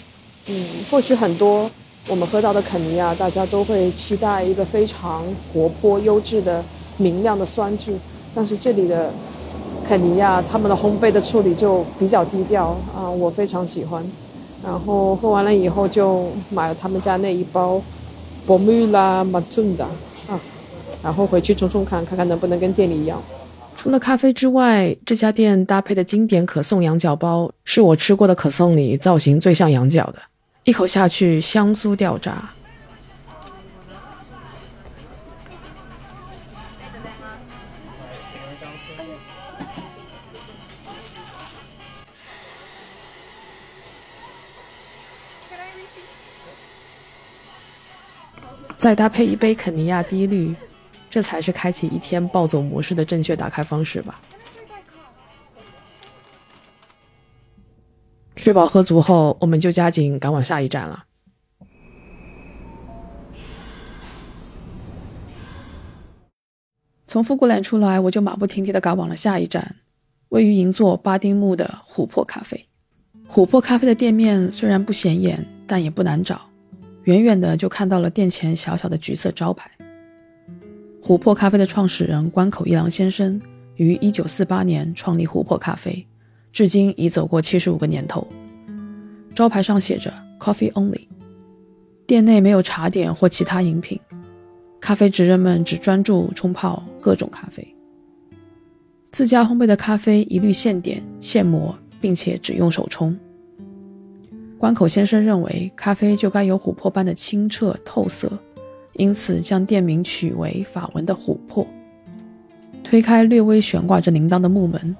[0.47, 1.69] 嗯，或许很多。
[2.07, 6.63] 我们喝到的肯尼亚，大家都会期待一个非常活泼、优质的、
[6.97, 7.95] 明亮的酸质，
[8.35, 9.11] 但是这里的
[9.83, 14.05] 肯尼亚，他们的烘焙的处理就比较低调啊，我非常喜欢。
[14.65, 17.79] 然后喝完了以后，就买了他们家那一包
[18.47, 19.83] Bomula Matunda
[20.27, 20.39] 啊，
[21.03, 23.21] 然后回去冲冲看，看看能不能跟店里一样。
[23.77, 30.15] 除了咖啡之外，这家店搭配的经典可颂羊角包，是我吃过的可颂里造型最像羊角的。
[30.63, 32.49] 一口下去，香酥掉渣。
[48.85, 50.53] 再搭配一杯肯尼亚低滤，
[51.09, 54.21] 这才是开启一天暴走模式的正确打开方式吧。
[58.35, 61.05] 吃饱喝足后，我们就加紧赶往下一站了。
[67.07, 69.77] 从富古兰出来，我就马不停蹄的赶往了下一站，
[70.29, 72.67] 位于银座巴丁木的琥珀咖啡。
[73.27, 76.39] 琥珀咖啡的店面虽然不显眼，但也不难找，
[77.05, 79.71] 远远的就看到了店前小小的橘色招牌。
[81.01, 83.39] 琥珀咖啡的创始人关口一郎先生
[83.75, 86.05] 于一九四八年创立琥珀咖啡。
[86.51, 88.25] 至今已走过七十五个年头，
[89.35, 91.05] 招牌上写着 “Coffee Only”，
[92.07, 93.99] 店内没有茶点或其他饮品，
[94.79, 97.75] 咖啡职人们只专注冲泡各种咖啡。
[99.11, 103.19] 自家烘焙的咖啡一律现点现磨，并且只用手冲。
[104.65, 108.31] 关口先生认为咖啡就该有琥珀般的清澈透色，
[108.93, 111.67] 因此将店名取为法文的“琥珀”。
[112.83, 114.97] 推开略微悬挂着铃铛的木门，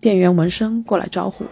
[0.00, 1.44] 店员闻声过来招呼。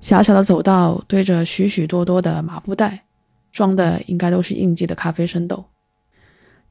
[0.00, 3.04] 狭小的走道堆着许许多多的麻布袋，
[3.52, 5.66] 装的应该都是应季的咖啡生豆。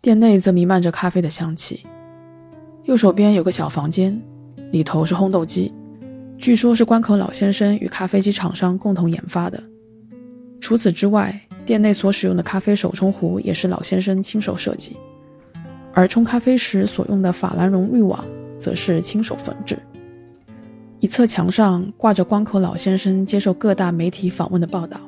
[0.02, 1.86] 店内则弥漫着咖啡的香气。
[2.86, 4.20] 右手边有个小房间，
[4.72, 5.74] 里头是烘豆机，
[6.38, 9.62] 据说是关口老先生与咖啡机厂商共同研发的。
[10.60, 14.98] 除此之外，店内所使用的咖啡手冲壶也是老先生亲手设计，
[15.94, 18.26] 而冲咖啡时所用的法兰绒滤网
[18.58, 19.78] 则是亲手缝制。
[21.00, 25.00] 一侧墙上挂着关口老先生接受各大媒体访问的报道。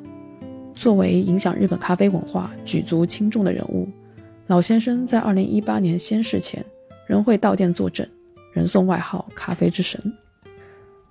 [0.73, 3.87] 作为影响日本咖啡文化举足轻重的人物，
[4.47, 6.65] 老先生在2018年仙逝前
[7.05, 8.09] 仍会到店坐镇，
[8.53, 10.01] 人送外号“咖啡之神”。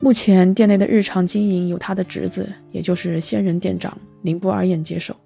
[0.01, 5.17] 目前店内的日常经营由他的侄子，也就是仙人店长林布二彦接手。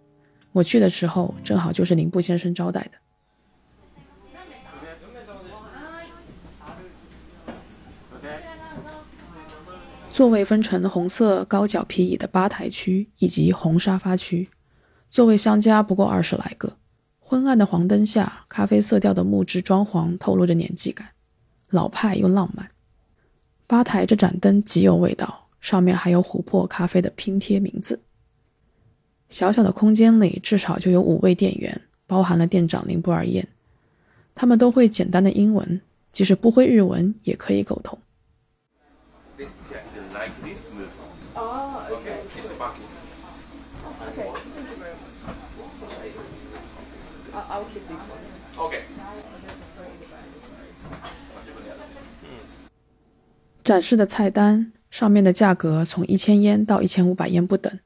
[0.53, 2.91] 我去的时候正好就是林布先生招待的。
[10.11, 14.49] 座位分成红色高脚皮椅的吧台区以及红沙发区，
[15.09, 16.77] 座位相加不过二十来个。
[17.29, 21.07] 昏暗的黄灯下，咖啡色调的木质装潢透露着年纪感，
[21.69, 22.67] 老派又浪漫。
[23.67, 28.01] 吧台这盏灯极有味道，上面还有琥珀咖啡的拼贴名字。
[29.29, 33.45] 小小的空间里至少就有五位店员，包含了店长林布尔彦，
[34.35, 35.79] 他们都会简单的英文，
[36.15, 37.99] 即使不会日文也可以沟通。
[53.68, 57.80] 展示的菜单上面的价格从一千烟到一千五百烟不等。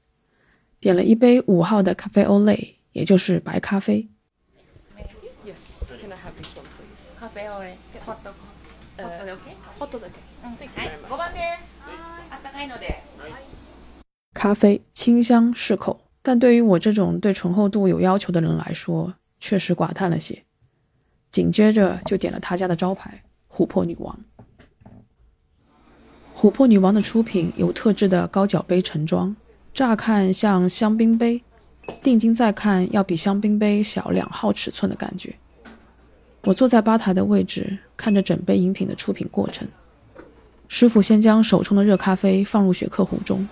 [0.79, 4.07] 点了一杯五号的咖啡欧蕾，也就是白咖啡。
[5.45, 7.17] Yes, can I have this one, please?
[7.19, 8.33] カフェオレ、ホット、
[8.97, 9.37] ホットで OK？
[9.79, 10.19] ホットだけ。
[10.43, 11.83] うん、はい、五番です。
[12.29, 13.01] あったかいので。
[14.33, 20.43] 咖啡清香适口，但对于我这种对醇厚度有要求的人来说，确实寡淡了些。
[21.31, 24.19] 紧接着就点了他家的招牌琥珀女王。
[26.42, 29.32] 琥珀女王的出品有特制的高脚杯盛装。
[29.72, 31.40] 乍看像香槟杯，
[32.02, 35.32] 定睛再看，要比香槟杯小两号尺寸的感觉。
[36.42, 39.68] 我坐在吧台的位置，看着整杯饮品的出品过程。
[40.66, 43.48] 师傅先将手冲的热咖啡放入雪克壶中，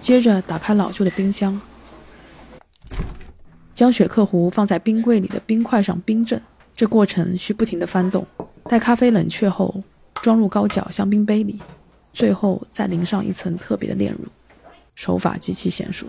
[0.00, 1.60] 接着打开老旧的冰箱，
[3.76, 6.42] 将雪克壶放在冰柜里的冰块上冰镇。
[6.74, 8.26] 这过程需不停地翻动，
[8.64, 11.60] 待咖啡冷却后，装入高脚香槟杯里，
[12.18, 14.26] 最后再淋上一层特别的炼乳。
[14.96, 16.04] 手法极其娴熟。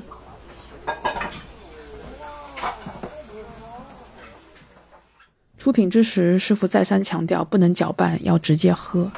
[5.55, 9.12] 出品之时，师傅再三强调不能搅拌，要直接喝。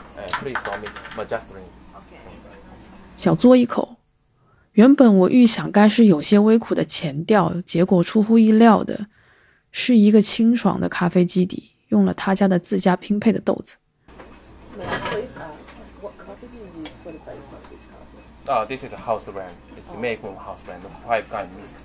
[3.15, 3.95] 小嘬一口，
[4.73, 9.07] 原本我预想该是有些微苦的前调，结果出乎意料的
[9.71, 13.75] 是一个清爽的咖啡基底，用了他家的自家拼配的豆子。
[18.51, 19.55] Uh, this is a house brand.
[19.77, 21.83] It's the made from house brand, the five kind mix.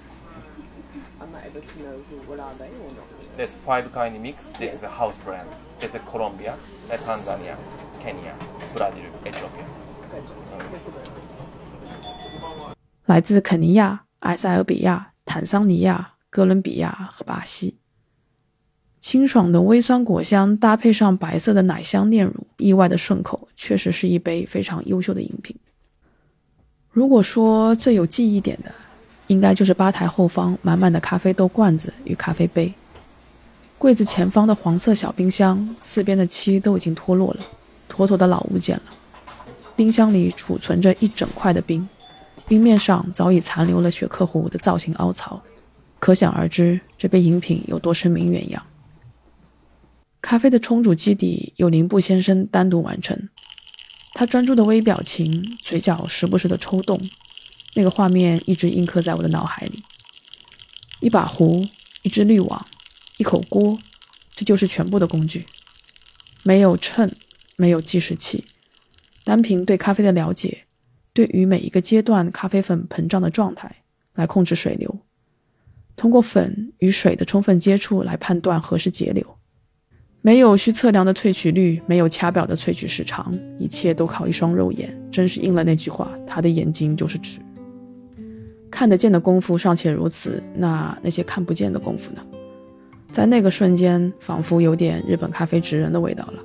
[1.21, 3.07] I'm not able to know who, what are they or not.
[3.37, 4.47] There's five kind mix.
[4.59, 5.47] This is a house brand.
[5.79, 6.57] This is Colombia,
[6.91, 7.55] uh, Tanzania,
[8.03, 8.35] Kenya,
[8.75, 9.65] Brazil, Ethiopia.
[13.05, 17.79] 来自肯尼亚、埃塞俄比亚、坦桑尼亚、哥伦比亚和巴西。
[18.99, 25.57] 清爽的微酸果香搭配上白色的奶香炼乳，意外的顺口，确实是一杯非常优秀的饮品。
[26.97, 28.73] 如果说最有记忆点的，
[29.27, 32.73] 应该就是吧台后方满满的咖啡豆罐子与咖啡杯。
[33.77, 37.41] 柜子前方的黄色小冰箱，四边的漆都已经脱落了，
[37.87, 38.85] 妥妥的老物件了。
[39.77, 41.87] 冰箱里储存着一整块的冰，
[42.49, 45.43] 冰面上早已残留了雪克壶的造型凹槽，
[45.99, 48.63] 可想而知这杯饮品有多声名远扬。
[50.23, 53.29] 咖啡的冲煮基底由林布先生单独完成。
[54.19, 56.99] 他专注的微表情，嘴角时不时的抽动，
[57.75, 59.83] 那个画面一直印刻在我的脑海里。
[61.01, 61.69] 一把壶，
[62.01, 62.67] 一只滤网，
[63.19, 63.79] 一口锅，
[64.35, 65.45] 这就是全部的工具。
[66.45, 67.13] 没有秤，
[67.57, 68.47] 没有计时器，
[69.23, 70.65] 单凭对咖啡的了解，
[71.13, 73.83] 对于每一个阶段咖啡粉膨胀的状态
[74.15, 74.99] 来控制水流，
[75.95, 79.36] 通过粉与水的充分接触来判断何时节流。
[80.27, 87.39] 没有需测量的萃取率，没有掐表的萃取时长，一切都靠一双肉眼，真是应了那句话：他的眼睛就是尺。
[88.69, 92.21] 看得见的功夫尚且如此，那那些看不见的功夫呢？
[93.09, 96.43] 在那个瞬间，仿佛有点日本咖啡职人的味道了。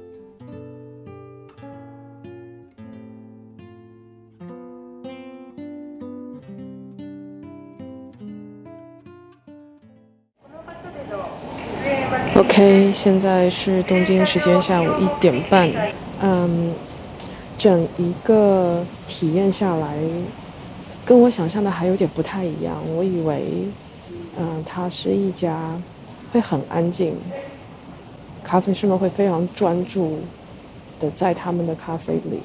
[12.51, 15.71] OK，现在是东京时间下午一点半。
[16.19, 16.73] 嗯，
[17.57, 19.95] 整一个体验下来，
[21.05, 22.75] 跟我想象的还有点不太一样。
[22.93, 23.69] 我以为，
[24.37, 25.79] 嗯，它是一家
[26.33, 27.15] 会很安静，
[28.43, 30.19] 咖啡师们会非常专注
[30.99, 32.41] 的在他们的咖啡里。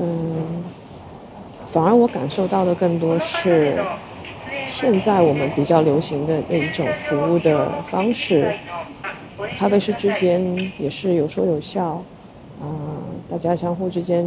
[0.00, 0.62] 嗯，
[1.66, 3.76] 反而我感受到的更多是。
[4.66, 8.54] 现在我们比较流行的那一种服务的方式，
[9.58, 12.02] 咖啡师之间也是有说有笑，
[12.60, 12.98] 啊，
[13.28, 14.26] 大家相互之间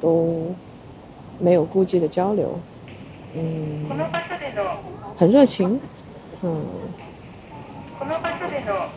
[0.00, 0.52] 都
[1.38, 2.58] 没有顾忌的交流，
[3.34, 3.86] 嗯，
[5.16, 5.80] 很热情，
[6.42, 6.64] 嗯，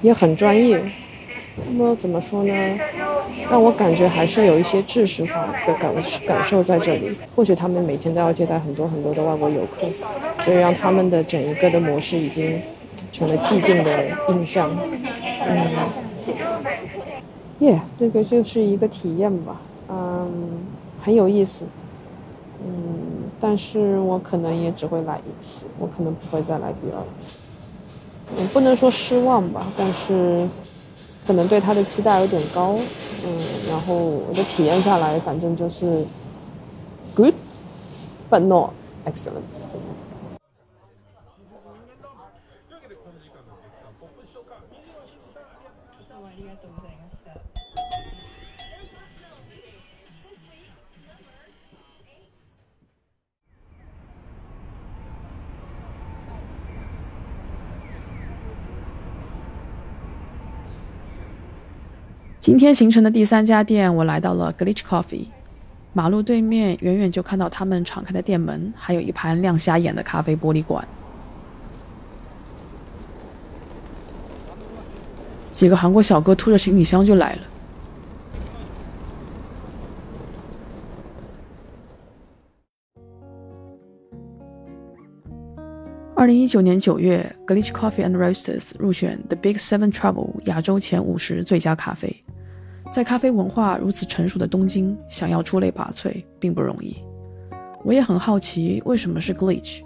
[0.01, 0.82] 也很专业。
[1.58, 2.53] 那么怎么说呢？
[3.49, 5.91] 让我感觉还是有一些知识化的感
[6.28, 7.16] 感受在这里。
[7.36, 9.88] 或许他们每天都要接待很多很多的外国游客，
[10.43, 12.62] 所以让他们的整一个的模式已经
[13.12, 14.70] 成了既定的印象。
[15.47, 15.58] 嗯，
[17.60, 19.62] 耶，这个就是一个体验吧。
[19.89, 20.66] 嗯，
[21.01, 21.66] 很有意思。
[22.66, 27.36] 嗯，但是我可能也只会来一次，我可能不会再来第二次。
[28.36, 30.47] 嗯，不能说失望吧，但是。
[31.26, 32.76] 可能对它的期待有点高，
[33.26, 33.32] 嗯，
[33.69, 36.05] 然后我的体验下来，反正就是
[37.15, 38.69] good，but not
[39.05, 39.55] excellent。
[62.46, 65.26] 今天行程的第三家店，我来到了 Glitch Coffee。
[65.93, 70.88] 马路对面，远远就看到他们敞开的店门，还有一盘亮瞎眼的咖啡玻璃罐。
[75.50, 77.41] 几个韩国小哥拖着行李箱就来了。
[86.14, 92.24] 二零一九年九月，Glitch Coffee and Roasters 入选 The Big Seven Travel 亚洲前五十最佳咖啡。
[92.96, 96.96] 在咖啡文化如此成熟的东京，想要出类拔萃并不容易。
[97.84, 99.82] 我也很好奇，为什么是 Glitch？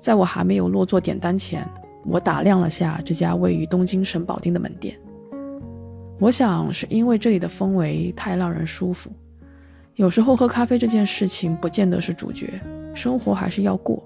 [0.00, 1.68] 在我还没有落座点单前，
[2.06, 4.98] 我打量了下这家位于东京神保町的门店。
[6.18, 9.10] 我想是因为这里的氛围太让人舒服。
[9.96, 12.58] 有时候喝咖啡这件事情不见得是主角，
[12.94, 14.02] 生活还是要过，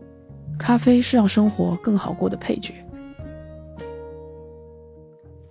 [0.58, 2.74] 咖啡是让生活更好过的配角。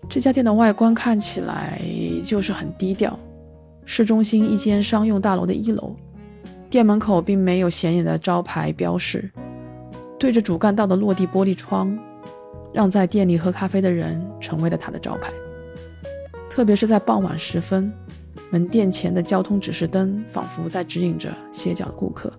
[0.07, 1.81] 这家店的外观看起来
[2.23, 3.19] 就是很低调，
[3.85, 5.93] 市中心一间商用大楼的一楼，
[6.69, 9.29] 店门口并没有显眼的招牌标识，
[10.17, 11.97] 对着主干道的落地玻璃窗，
[12.71, 15.31] 让在店里喝咖啡的人成为了它的招牌。
[16.49, 17.91] 特别是在傍晚时分，
[18.49, 22.31] 门店前的交通指示灯仿佛在指引着歇脚的顾客。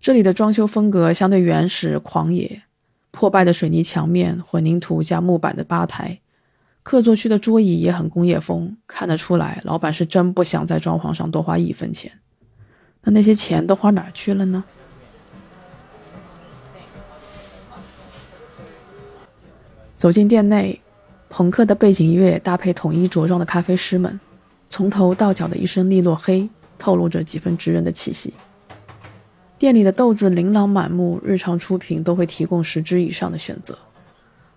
[0.00, 2.62] 这里的装修风格相对原始狂野，
[3.12, 6.18] 破败的水泥墙面、混凝土加木板的吧台。
[6.88, 12.10] 客座区的桌椅也很工业风，看得出来，老板是真不想在装潢上多花一分钱。
[13.02, 14.64] 那那些钱都花哪儿去了呢？
[19.96, 20.80] 走进店内，
[21.28, 24.18] 朋克的背景音乐搭配统一着装的咖啡师们，
[24.66, 28.32] 从头到脚的一身利落黑，透露着几分职人的气息。
[29.58, 33.78] 店里的豆子琳琅满目，日常出品都会提供十支以上的选择。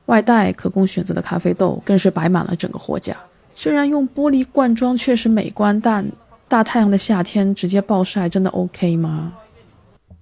[0.05, 3.15] 外带可供选择的咖啡豆更是摆满了整个货架。
[3.53, 6.05] 虽然用玻璃罐装确实美观，但
[6.47, 9.33] 大太阳的夏天直接暴晒真的 OK 吗？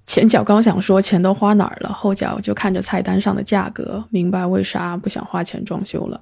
[0.05, 6.21] 前脚刚想说钱都花哪儿了，后脚就看着菜单上的价格，明白为啥不想花钱装修了。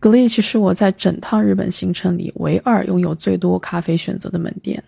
[0.00, 4.82] Glitch 是我在整趟日本行程里唯二拥有最多咖啡选择的门店，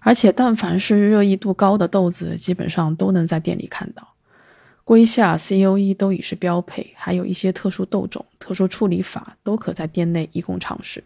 [0.00, 4.14] 而且但凡是热议度高的豆子，基本上都能在店里看到。
[4.90, 11.04] 瑰夏 C O E 都已是标配，还有一些特殊豆种、特殊处理法都可在店内一供尝试。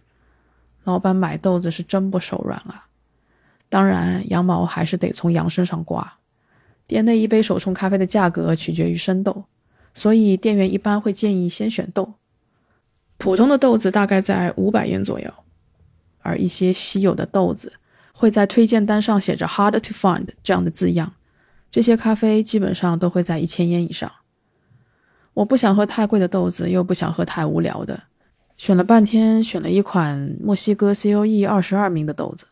[0.85, 2.87] 老板买豆子是真不手软啊！
[3.69, 6.15] 当然，羊毛还是得从羊身上刮。
[6.87, 9.45] 店内一杯手冲咖啡的价格取决于生豆，
[9.93, 12.15] 所以店员一般会建议先选豆。
[13.19, 15.31] 普通的豆子大概在五百元左右，
[16.21, 17.75] 而一些稀有的豆子
[18.15, 21.13] 会在推荐单上写着 “hard to find” 这样的字样。
[21.75, 24.09] 这些咖啡基本上都会在一千烟以上。
[25.33, 28.01] 我不想喝太贵的豆子，又不想喝太无聊的，
[28.57, 32.47] 选了半天，选了一款墨西哥 COE 二十二名的豆子。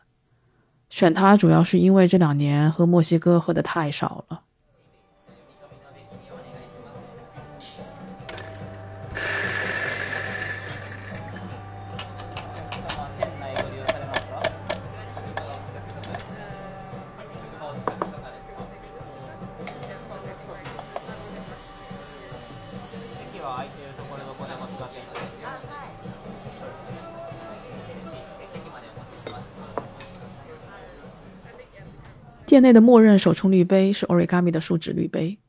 [0.89, 4.41] 选它主要是因为这两年喝墨西哥喝的太少了。
[32.53, 35.39] 店内的默认手冲滤杯是 Origami 的树脂滤杯，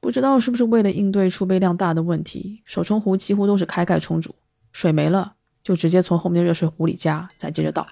[0.00, 4.34] 不知道是不是为了应对出杯量大的问题，手冲壶几乎都是开盖冲煮，
[4.72, 7.86] 水没了就直接从后面的热水壶里加，再接着倒。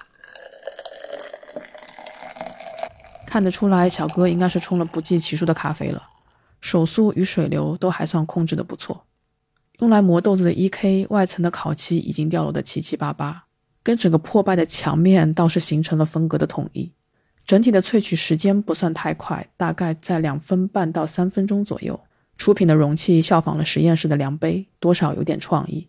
[3.27, 6.01] 看得出来，小哥应该是冲了不计其数的咖啡了，
[6.59, 9.05] 手速与水流都还算控制的不错。
[9.81, 13.43] 用来磨豆子的 E.K 外层的烤漆已经掉落的七七八八，
[13.83, 16.91] 跟整个破败的墙面倒是形成了风格的统一。
[17.47, 21.97] 整体的萃取时间不算太快，大概在两分半到三分钟左右。
[22.37, 25.87] 出品的容器效仿了实验室的量杯，多少有点创意。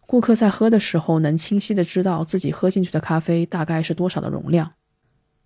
[0.00, 4.72] 顾客在喝的时候能清晰的知道自己喝进去的咖啡大概是多少的容量。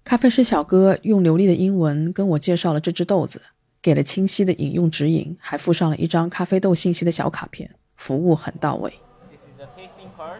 [0.02, 3.42] 咖啡师小哥用流利的英文跟我介绍了这只豆子，
[3.82, 8.90] 给了清晰的饮用指引，还附上了一张咖啡豆信息的小卡片，服务很到位。
[9.30, 10.38] This is the tasting card.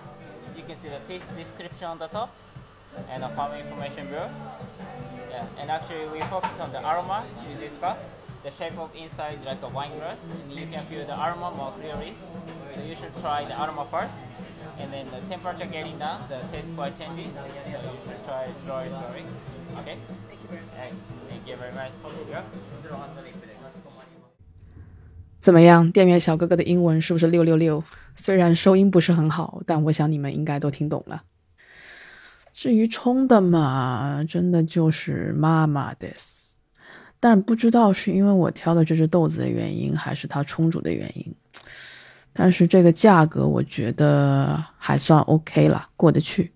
[0.57, 2.31] You can see the taste description on the top
[3.10, 4.30] and a farm information bureau.
[5.30, 7.98] Yeah, and actually we focus on the aroma with this cup.
[8.44, 11.52] The shape of inside is like a wine glass, and you can feel the aroma
[11.56, 12.14] more clearly.
[12.74, 14.14] So you should try the aroma first,
[14.80, 17.32] and then the temperature getting down, the taste quite changing.
[17.38, 19.24] So you should try slowly, slowly.
[19.80, 19.98] Okay?
[20.28, 20.92] Thank you very much.
[21.30, 21.92] Thank you very much.
[22.30, 22.44] Yeah.
[25.40, 27.84] 怎么样，店员小哥哥的英文是不是六六六？
[28.16, 31.24] 虽然收音不是很好，但我想你们应该都听懂了。
[32.57, 36.09] 至于冲的嘛，真的就是妈妈的，
[37.21, 41.35] 但不知道是因为我挑的这只豆子的原因，还是它冲煮的原因。
[42.33, 46.55] 但是这个价格我觉得还算 OK 了，过得去。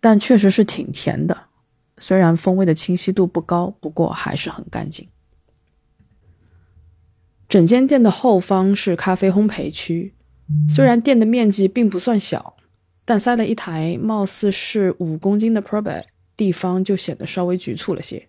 [0.00, 1.34] 但确实是挺甜的，
[1.96, 5.08] 虽然风味的清晰度不高，不过还是很干净。
[7.48, 10.14] 整间店的后方是咖啡烘焙区，
[10.68, 12.55] 虽然店的面积并不算小。
[13.06, 16.02] 但塞了一台貌似是五公斤的 Probe，
[16.36, 18.28] 地方就显得稍微局促了些。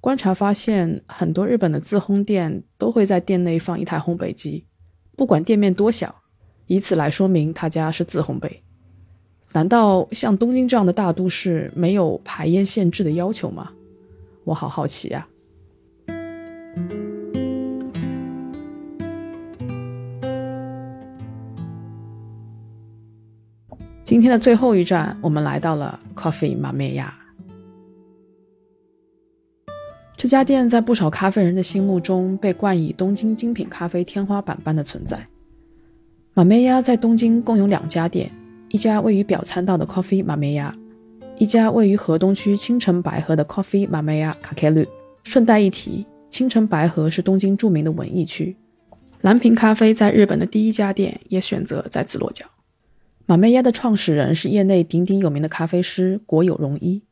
[0.00, 4.66] 观察发现，很多日本的自烘店都会在店内放一台烘焙机，
[5.16, 6.22] 不管店面多小，
[6.66, 8.50] 以此来说明他家是自烘焙。
[9.52, 13.72] 难道像东京这样的大都市没有排烟限制的要求吗？
[14.44, 15.28] 我好好奇啊！
[24.10, 27.16] 今天的最后一站，我们来到了 Coffee 马梅亚。
[30.16, 35.24] 这家店在不少咖啡人的心目中被冠以东京精品咖啡天花板般的存在。
[36.34, 38.28] 马梅亚在东京共有两家店，
[38.70, 40.76] 一家位于表参道的 Coffee 马梅亚，
[41.38, 44.84] 一家位于河东区青城白河的 Coffee 马梅亚卡凯鲁。
[45.22, 48.56] 顺带一提，青城白河是东京著名的文艺区，
[49.20, 52.44] 蓝瓶咖啡在日本的第一家店也选择在此落脚。
[53.26, 57.02] 马梅亚的创始人是业内鼎鼎有名的咖啡师国有荣一，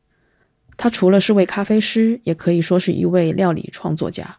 [0.75, 4.37] 他除了是位咖啡师，也可以说是一位料理创作家。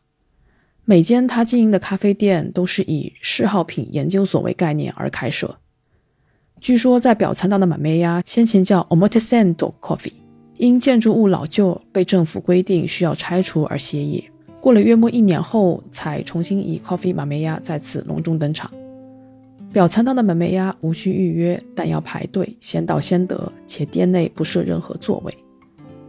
[0.84, 5.58] 每间他经营的咖啡店都是以嗜好品研究所为概念而开设。
[6.60, 10.12] 据说在表参道的马梅亚先前叫 Omotesando Coffee，
[10.58, 14.22] 因建筑物老旧被政府规定需要拆除而歇业。
[14.60, 18.70] 过了约莫一年后，才重新以 Coffee 马梅亚再次隆重登场。
[19.72, 25.32] 表参道的门梅鸭无需预约，但要排队，先到先得，且店内不设任何座位。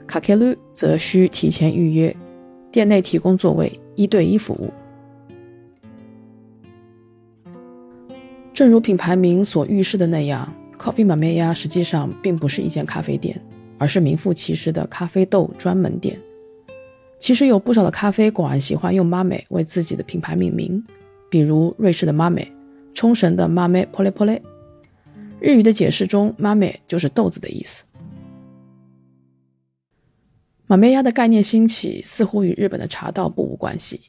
[0.07, 2.15] 卡克鲁则需提前预约，
[2.71, 4.71] 店内提供座位，一对一服务。
[8.51, 13.39] 正如品牌名所预示的那样，Coffee 马梅鸭实际上并不是一间咖啡店，
[13.77, 16.19] 而是名副其实的咖啡豆专门店。
[17.19, 20.83] 其实有不少的咖啡馆喜欢用“妈美”为自己的品牌命名，
[21.29, 22.11] 比如瑞士的
[22.95, 24.41] “”。冲绳的 “mame pole pole”，
[25.39, 27.83] 日语的解释中，“mame” 就是豆子的意思。
[30.67, 33.99] 马梅鸭的概念兴起，似乎与日本的茶道不无关系。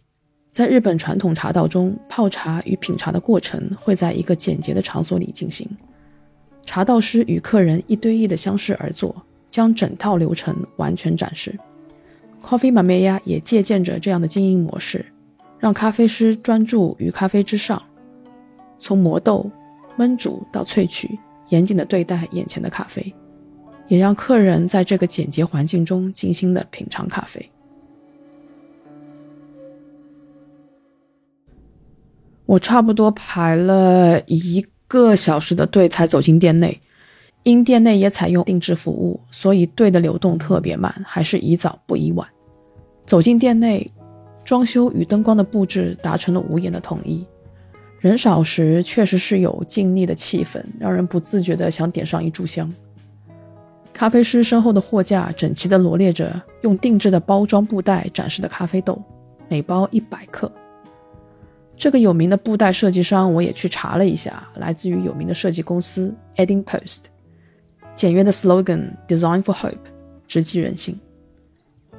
[0.52, 5.68] 在日本传统茶道中，泡茶与品茶的过程会在一个简洁的场所里进行，
[6.64, 9.14] 茶道师与客人一对一的相视而坐，
[9.50, 11.58] 将整套流程完全展示。
[12.40, 15.04] Coffee Mamiya 也借鉴着这样的经营模式，
[15.58, 17.82] 让咖啡师专注于咖啡之上，
[18.82, 19.48] 从磨豆、
[19.96, 21.16] 焖煮到萃取，
[21.50, 23.14] 严谨地对待眼前的咖啡，
[23.86, 27.48] 也让客人在这个简洁环境中静心地品尝咖啡。
[32.44, 36.80] 我差不多排了一个小时的队才走进店内，
[37.44, 42.28] 因店内也采用定制服务，所以队的流动特别慢，还是宜早不宜晚。
[43.06, 43.88] 走进店内，
[44.44, 47.24] 装修与灯光的布置达成了无言的统一。
[48.02, 52.68] 人少时确实是有静谧的气氛，让人不自觉地想点上一炷香。
[53.92, 59.00] 咖啡师身后的货架整齐地罗列着用定制的包装布袋展示的咖啡豆，
[59.48, 60.50] 每包一百克。
[61.76, 67.02] 这个有名的布袋设计商，我也去查了一下，来自于有名的设计公司 Edding Post。
[67.94, 69.76] 简约的 slogan “Design for Hope”，
[70.26, 70.98] 直击人心。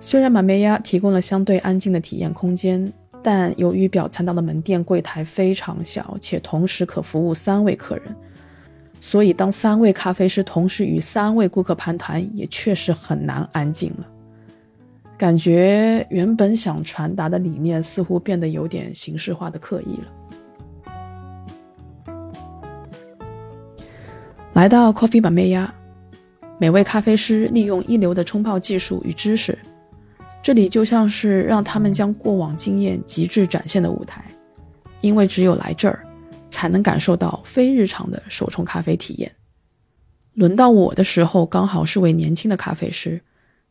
[0.02, 2.92] 虽然马梅亚提供了相对安静的体验空间，
[3.24, 8.14] 但由于表参道的门店柜台非常小，且同时可服务三位客人，
[9.00, 14.06] 所以当三位咖啡师同时与三位顾客攀谈，也确实很难安静了。
[15.18, 20.08] 感觉原本想传达的理念似乎变得有点形式化的刻意了。
[24.54, 25.74] 来到 Coffee 板妹鸭，
[26.60, 29.58] 每位咖啡师利用一流的冲泡技术与知识，
[30.44, 34.22] 这里就像是让他们将过往经验极致展现的舞台，
[35.00, 36.06] 因为只有来这儿，
[36.50, 39.34] 才能感受到非日常的手冲咖啡体验。
[40.34, 43.22] 轮到我的时候，刚好是位年轻的咖啡师。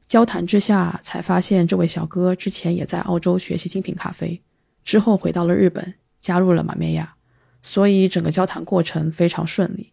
[0.06, 4.40] 交谈之下，才发现这位小哥之前也在澳洲学习精品咖啡，
[4.82, 7.14] 之后回到了日本，加入了马面亚，
[7.60, 9.92] 所以整个交谈过程非常顺利。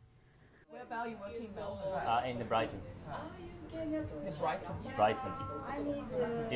[2.05, 2.79] Uh, in the Brighton.
[4.97, 5.48] Brighton.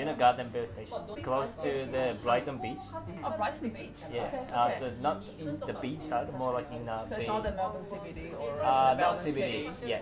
[0.03, 0.97] You know Garden Bill Station?
[1.23, 2.83] Close to the Brighton Beach.
[3.23, 4.03] Oh, Brighton Beach.
[4.11, 4.25] Yeah.
[4.25, 4.53] Okay.
[4.53, 7.51] Uh, so not in the beach side, more like in uh, So it's not the
[7.51, 9.71] Melbourne CBD or Uh, not CBD.
[9.87, 10.01] Yeah.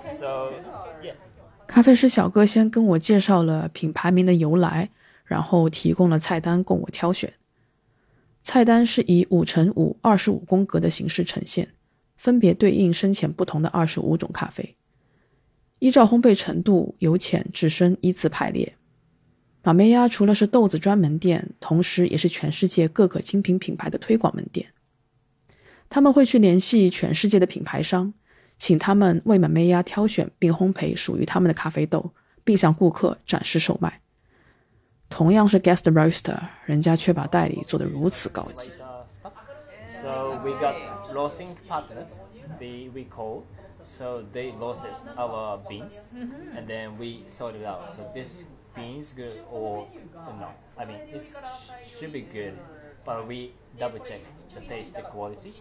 [0.00, 0.16] Okay.
[0.18, 0.54] So
[1.02, 1.16] yeah.
[1.66, 4.88] 咖啡师小哥先跟我介绍了品牌名的由来，
[5.24, 7.34] 然后提供了菜单供我挑选。
[8.42, 11.68] 菜单是以五乘五二十五宫格的形式呈现，
[12.16, 14.76] 分别对应深浅不同的二十五种咖啡，
[15.78, 18.74] 依照烘焙程度由浅至深依次排列。
[19.62, 24.72] 马梅亚除了是豆子专门店，同时也是全世界各个精品品牌的推广门店。
[25.88, 28.14] 他们会去联系全世界的品牌商。
[28.56, 32.12] 请他们为满梅亚挑选并烘焙属于他们的咖啡豆，
[32.44, 34.02] 并向顾客展示售卖。
[35.08, 38.70] 同样是 guest roaster，人家却把代理做得如此高级。
[39.86, 40.74] So we got
[41.14, 42.18] roasting partners.
[42.60, 43.44] They we call.
[43.82, 45.94] So they roasted our beans,
[46.54, 47.90] and then we sorted out.
[47.90, 48.44] So this
[48.74, 49.86] beans good or
[50.38, 50.48] no?
[50.78, 51.22] I mean, it
[51.98, 52.58] should be good,
[53.04, 54.20] but we double check
[54.54, 55.54] the taste, the quality,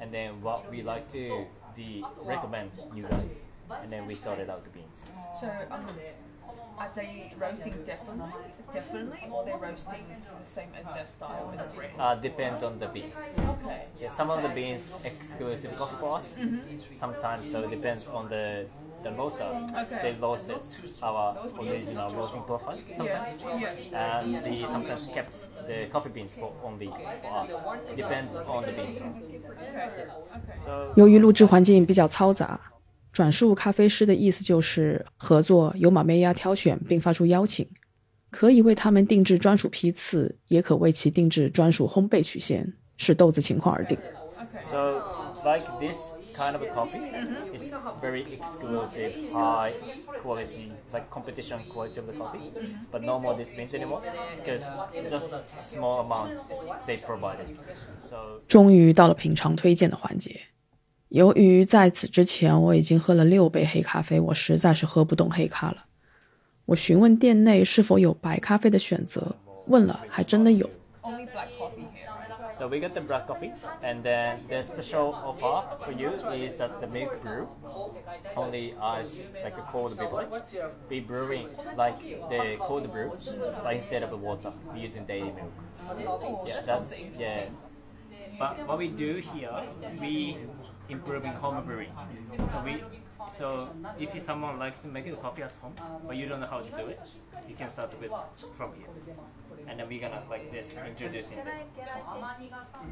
[0.00, 1.46] and then what we like to
[1.76, 3.40] the recommend you guys,
[3.82, 5.06] and then we sorted out the beans.
[5.40, 5.86] So um,
[6.77, 8.31] are they roasting differently,
[8.73, 10.01] differently, or they're roasting
[10.41, 11.93] the same as their style as a brand?
[11.99, 13.21] Uh, depends on the beans.
[13.37, 13.85] Okay.
[13.99, 16.39] Yeah, some of the beans exclusive coffee for us.
[16.89, 18.65] Sometimes, so it depends on the
[19.03, 19.49] the roaster.
[19.81, 19.99] Okay.
[20.03, 20.61] They roasted
[21.01, 22.97] our original roasting profile Yeah.
[22.97, 23.61] sometimes,
[23.91, 24.21] Yeah.
[24.21, 25.33] and they sometimes kept
[25.67, 26.87] the coffee beans for only
[27.21, 27.51] for us.
[27.95, 28.97] Depends on the beans.
[29.01, 29.41] Okay.
[30.37, 30.55] Okay.
[30.65, 32.59] So 由于录制环境比较嘈杂，
[33.16, 37.66] 转述咖啡师的意思就是合作由马梅亚挑选并发出邀请，
[38.30, 43.96] 可以为他们定制专属批次，也可为其定制专属烘焙曲线，视豆子情况而定。
[44.60, 45.00] So,
[45.46, 47.00] like this kind of a coffee
[47.56, 47.72] is
[48.02, 49.72] very exclusive, high
[50.22, 52.52] quality, like competition quality of the coffee.
[52.92, 54.02] But no more this beans anymore
[54.44, 54.66] because
[55.08, 56.36] just small amount
[56.86, 57.56] they provided.
[57.98, 60.38] So 终于到了品尝推荐的环节。
[61.15, 65.85] 由于在此之前我已经喝了六杯黑咖啡，我实在是喝不动黑咖了。
[66.65, 69.35] 我询问店内是否有白咖啡的选择，
[69.67, 70.69] 问了，还真的有。
[71.01, 72.53] Only black coffee here, right?
[72.53, 73.51] So we got the black coffee,
[73.83, 77.47] and then the special offer for you is that the milk brew,
[78.35, 80.29] only ice like a cold beverage.
[80.87, 81.97] We brewing like
[82.29, 83.11] the cold brew,
[83.63, 85.51] but instead of the water, we using dairy milk.
[86.07, 87.19] Oh, Yeah, that that's sounds interesting.
[87.19, 88.39] yeah.
[88.39, 89.51] But what we do here,
[89.99, 90.37] we
[90.88, 91.92] improving home brewing.
[92.46, 92.82] So we,
[93.28, 95.74] so if you- someone likes to make the coffee at home,
[96.06, 97.00] but you don't know how to do it,
[97.48, 98.12] you can start with
[98.56, 98.88] from here.
[99.68, 101.52] And then we're gonna like this introducing the,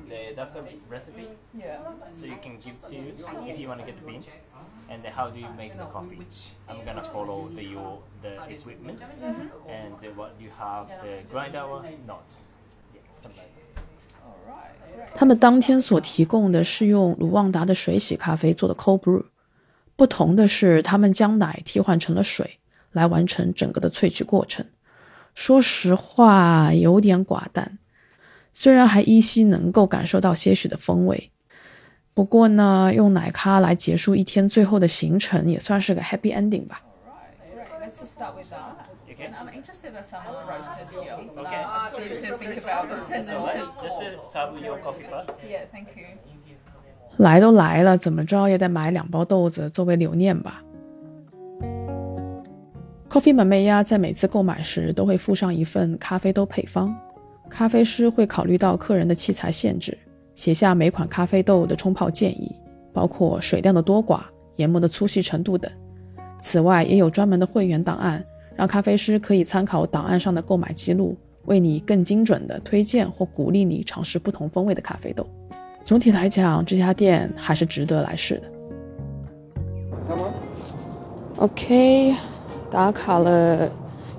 [0.09, 1.29] the that's a recipe.
[1.55, 1.79] Yeah.
[2.13, 3.15] So you can give to you
[3.47, 4.31] if you want to get the beans.
[4.91, 6.27] And then how do you make the coffee?
[6.69, 9.71] I'm gonna follow the your the equipment mm-hmm.
[9.71, 12.25] and the, what you have the grinder or not.
[12.93, 13.54] Yeah, something like.
[15.15, 19.25] 他们当天所提供的是用卢旺达的水洗咖啡做的 cold brew，
[19.95, 22.59] 不同的是，他们将奶替换成了水，
[22.91, 24.67] 来完成整个的萃取过程。
[25.35, 27.79] 说实话，有点寡淡，
[28.53, 31.31] 虽然还依稀能够感受到些许的风味。
[32.13, 36.83] 不过呢，用奶咖来结束一天最后的行程，也算是个 happy ending 吧。
[40.05, 41.17] Interested in some of the roasters here.
[41.39, 41.63] Okay.
[41.65, 42.89] Uh, to, to think about
[43.27, 43.49] So
[43.83, 45.31] just serve your coffee first.
[45.49, 46.05] Yeah, thank you.
[47.19, 50.61] 来都来了，怎么着也得买两包豆子作为留念吧。
[53.09, 56.93] Coffee Mania 在每次购买时都会附上一份咖啡豆配方，
[57.49, 59.97] 咖啡师会考虑到客人的器材限制，
[60.35, 62.53] 写下每款咖啡豆的冲泡建议，
[62.93, 64.23] 包括水量的多寡、
[64.57, 65.71] 研磨的粗细程度等。
[66.41, 68.25] 此外，也有专门的会员档案，
[68.57, 71.17] 让咖啡师可以参考档案上的购买记录，
[71.47, 75.27] 为你更精准的推荐或鼓励你尝试不同风味的咖啡豆。
[75.85, 78.43] 总体来讲，这家店还是值得来试的。
[81.37, 82.15] OK，
[82.71, 83.71] 打卡了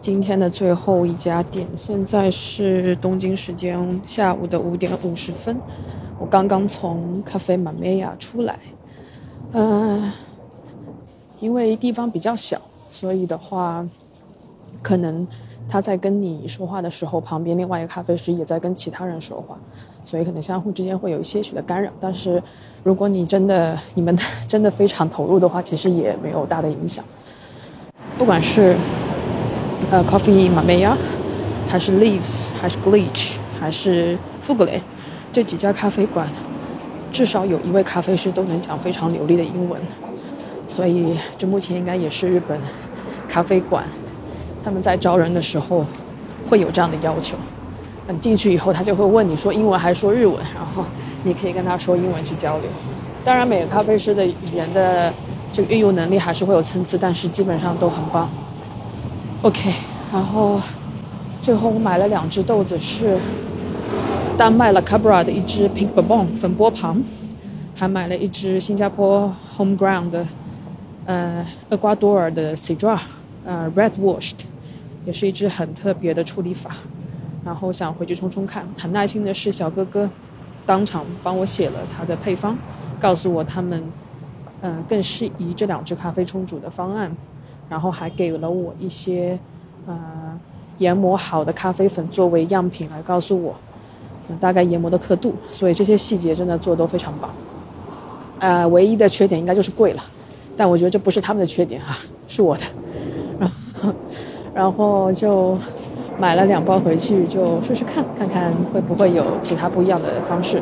[0.02, 5.58] 今天的最后一家店，现在是东京时间下午的五点五十分。
[6.20, 8.60] 我刚刚从咖啡玛梅亚出来，
[9.54, 10.12] 嗯、
[11.40, 13.88] 因为地方比较小，所以的话，
[14.86, 15.28] 可能
[15.68, 19.58] 他在跟你说话的时候，旁边另外一个咖啡师也在跟其他人说话，
[20.04, 21.90] 所以可能相互之间会有一些许的干扰。
[22.00, 22.40] 但是
[22.84, 24.16] 如果你真的你们
[24.48, 27.04] 真的非常投入的话，其实也没有大的影响。
[28.16, 28.76] 不管是
[29.90, 30.96] 呃 Coffee 马梅亚，
[31.68, 34.80] 还是 Leaves，还是 Glitch，还是 Fugle
[35.34, 36.28] 这几家咖啡馆，
[37.12, 39.82] 至少有一位咖啡师都能讲非常流利的英文，
[40.68, 42.60] 所以这目前应该也是日本
[43.28, 43.84] 咖啡馆
[44.66, 45.86] 他们在招人的时候
[46.50, 47.38] 会有这样的要求。
[48.08, 50.84] 嗯，进去以后他就会问你说英文还是说日文，然后
[51.24, 52.70] 你可以跟他说英文去交流。
[53.24, 55.12] 当然，每个咖啡师的语言的
[55.52, 58.30] 这个运用能力还是会有参差，但是基本上都很棒。
[59.42, 59.74] OK，
[60.12, 60.62] 然后
[61.42, 63.18] 最后我买了两只豆子，是
[64.38, 67.02] 丹麦 La Cabra 的一只 Pink Bourbon 粉波旁，
[67.76, 70.26] 还买了一只新加坡 Home Ground 的
[71.06, 73.00] 呃厄瓜多尔的 Cedra
[73.44, 74.46] 呃 Red Washed，
[75.06, 76.72] 也是一支很特别的处理法。
[77.46, 80.10] 然后想回去冲冲看，很耐心的是小哥哥
[80.66, 82.58] 当场帮我写了它的配方，
[83.00, 83.80] 告诉我他们
[84.62, 87.16] 嗯、呃更适宜这两支咖啡冲煮的方案，
[87.70, 89.38] 然后还给了我一些
[89.86, 89.96] 呃
[90.80, 93.56] 研磨好的咖啡粉作为样品来告诉我、
[94.28, 97.30] 呃大概研磨的刻度，所以这些细节真的做都非常棒。
[98.40, 100.04] 呃，唯一的缺点应该就是贵了，
[100.58, 101.96] 但我觉得这不是他们的缺点哈、
[102.28, 102.64] 是我的。
[104.56, 105.58] 然后就
[106.18, 110.62] 买了两包回去，就试试看，看看会不会有其他不一样的方式。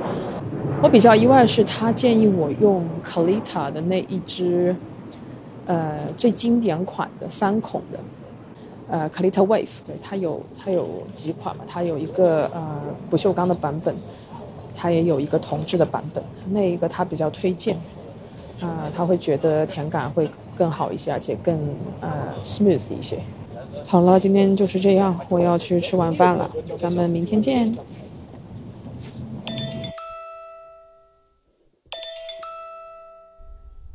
[0.82, 4.76] 我比较意外是，他建议我用 Kalita 的那一支，
[5.68, 7.99] 呃，最经典款的三孔的，
[8.90, 13.95] 呃，Kalita Wave，对，它有它有几款嘛，它有一个呃不锈钢的版本，
[14.76, 17.78] 它也有一个铜制的版本，那一个他比较推荐，
[18.60, 21.56] 啊、他会觉得甜感会更好一些，而且更
[22.02, 22.10] 呃
[22.41, 23.20] smooth 一些。
[23.85, 27.73] 好了，今天就是这样，我要去吃晚饭了，咱们明天见。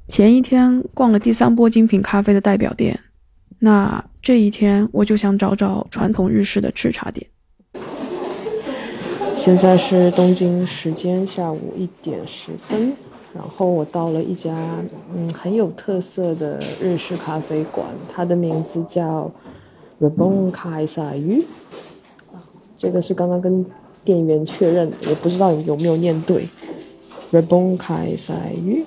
[0.07, 2.99] 前一天逛了第三波精品咖啡的代表店，
[3.59, 7.27] 那这一天我就想找找传统日式的吃茶店。
[9.35, 12.93] 现在是东京时间下午一点十分，
[13.33, 14.53] 然后我到了一家
[15.15, 19.31] 嗯很有特色的日式咖啡馆，它的名字叫
[20.01, 21.45] Rebon Kai Sa Yu。
[22.77, 23.65] 这个是刚刚跟
[24.05, 26.49] 店员确认的，也不知道有没有念对。
[27.33, 28.85] Rebon Kai Sa Yu。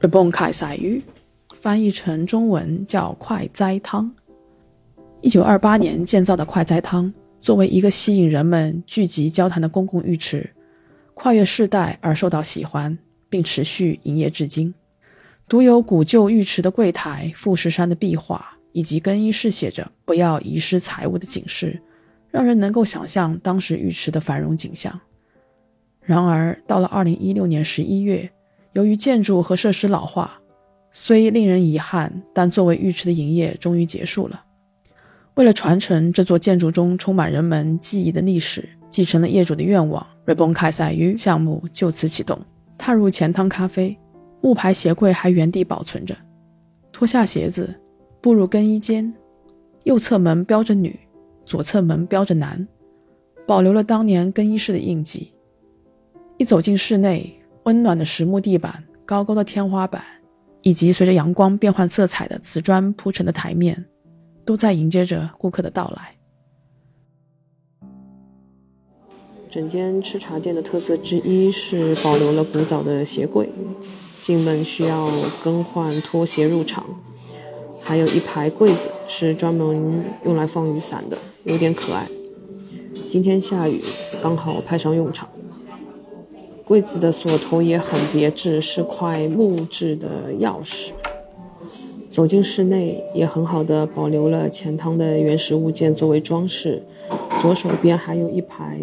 [0.00, 1.02] Rebon Kai Sa Yu，
[1.60, 4.12] 翻译成中文叫快哉汤。
[5.20, 10.48] 一九二八年建造的快哉汤，作为一个吸引人们聚集交谈的公共浴池，
[11.14, 12.96] 跨越世代而受到喜欢，
[13.28, 14.74] 并持续营业至今。
[15.48, 21.80] 独有古旧浴池的柜台、富士山的壁画，以及更衣室写着“不要遗失财物”的警示，
[22.30, 24.98] 让人能够想象当时浴池的繁荣景象。
[26.00, 28.30] 然而，到了二零一六年十一月，
[28.72, 30.40] 由于建筑和设施老化，
[30.90, 34.42] 虽令人遗憾，但作为浴池的营业终于结束了。
[35.34, 42.38] 为了传承这座建筑中充满人们记忆的历史，继承了业主的愿望 r e b o n 凯撒鱼项目就此启动。
[42.76, 43.96] 踏入前汤咖啡，
[44.42, 46.14] 木牌鞋柜还原地保存着。
[46.92, 47.74] 脱下鞋子，
[48.20, 49.12] 步入更衣间，
[49.84, 50.98] 右侧门标着女，
[51.46, 52.68] 左侧门标着男，
[53.46, 55.32] 保留了当年更衣室的印记。
[56.36, 60.04] 一走进室内，温暖的实木地板、高高的天花板，
[60.60, 63.84] 以及随着阳光变换色彩的瓷砖铺成的台面，
[64.44, 66.14] 都在迎接着顾客的到来。
[69.48, 73.48] 整间吃茶店的特色之一是保留了古早的鞋柜，
[74.22, 75.08] 进门需要
[75.42, 76.84] 更换拖鞋入场。
[77.80, 82.06] 还有一排柜子是专门用来放雨伞的，有点可爱。
[83.08, 83.82] 今天下雨，
[84.22, 85.28] 刚好派上用场。
[86.64, 90.90] 柜子的锁头也很别致，是块木质的钥匙。
[92.08, 96.80] 走进室内，也很好的保留了钱汤的原始物件作为装饰。
[97.40, 98.78] 左手边还有一排。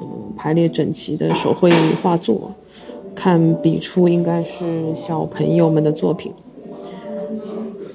[0.00, 1.72] 嗯，排列整齐的手绘
[2.02, 2.52] 画作，
[3.20, 6.32] 看笔触应该是小朋友们的作品。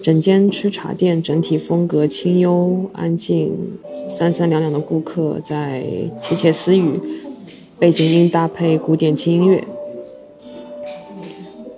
[0.01, 3.53] 整间吃茶店整体风格清幽安静，
[4.09, 5.85] 三三两两的顾客在
[6.21, 6.99] 窃窃私语，
[7.79, 9.65] 背景音搭配古典轻音乐，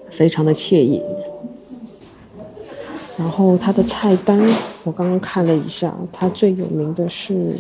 [0.10, 1.00] 非常的惬意。
[3.20, 4.42] 然后它的菜单
[4.84, 7.56] 我刚刚看了一下，它最有名的是。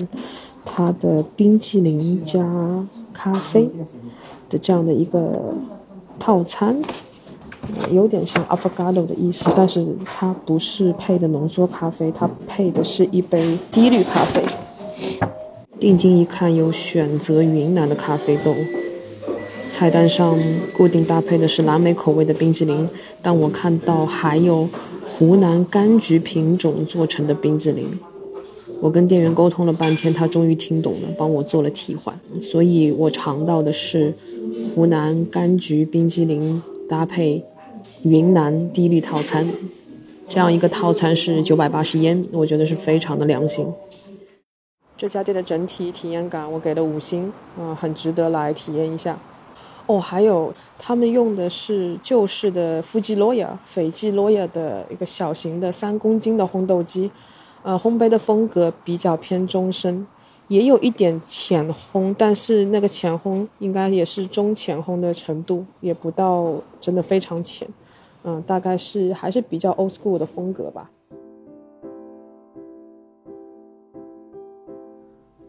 [0.67, 2.43] 它的冰淇淋加
[3.13, 3.69] 咖啡
[4.49, 5.53] 的这样的一个
[6.19, 6.81] 套餐，
[7.91, 14.41] 有点像 affogato 的意思，但是它不是配的浓缩咖啡，它配的是一杯低滤咖啡。
[15.79, 18.55] 定睛一看，有选择云南的咖啡豆。
[19.67, 20.37] 菜单上
[20.77, 22.87] 固定搭配的是蓝莓口味的冰淇淋，
[23.21, 24.69] 但我看到还有
[25.07, 27.85] 湖南柑橘品种做成的冰淇淋。
[28.79, 32.17] 我跟店员沟通了半天，他终于听懂了，帮我做了替换。
[32.39, 34.13] 所以我尝到的是
[34.75, 37.41] 湖南柑橘冰激凌搭配
[38.03, 39.47] 云南低滤套餐，
[40.27, 43.65] 这样一个套餐是九百八十烟，我觉得是非常的良心。
[44.97, 49.17] 这家店的整体体验感我给了五星，啊，很值得来体验一下。
[49.85, 57.09] 哦，还有他们用的是旧式的富基罗亚、斐济罗亚的一个小型的三公斤的烘豆机。
[57.63, 60.05] 呃，烘焙的风格比较偏中深，
[60.47, 67.67] 也有一点浅烘，但是那个浅烘应该也是中浅烘的程度，也不到真的非常浅。
[68.23, 70.89] 嗯，大概是还是比较 old school 的风格吧。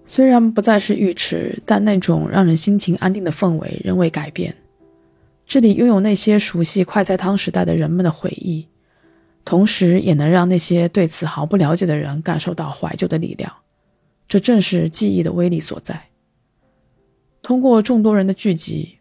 [0.05, 4.55] 虽然不再是浴池，但那种让人心情安定的氛围仍未改变。
[5.45, 8.67] 这里拥有那些熟悉快菜汤时代的人们的回忆。
[9.45, 13.53] 同时，也能让那些对此毫不了解的人感受到怀旧的力量。
[14.29, 16.01] 这正是记忆的威力所在。
[17.43, 18.99] 通过众多人的聚集，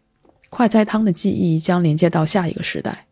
[0.50, 3.06] 快哉汤的记忆将连接到下一个时代。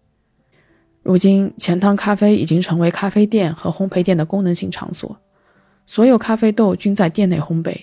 [1.03, 5.19] 如今，钱汤咖啡已经成为咖啡店和烘焙店的功能性场所，
[5.87, 7.77] 所有咖啡豆均在店内烘焙。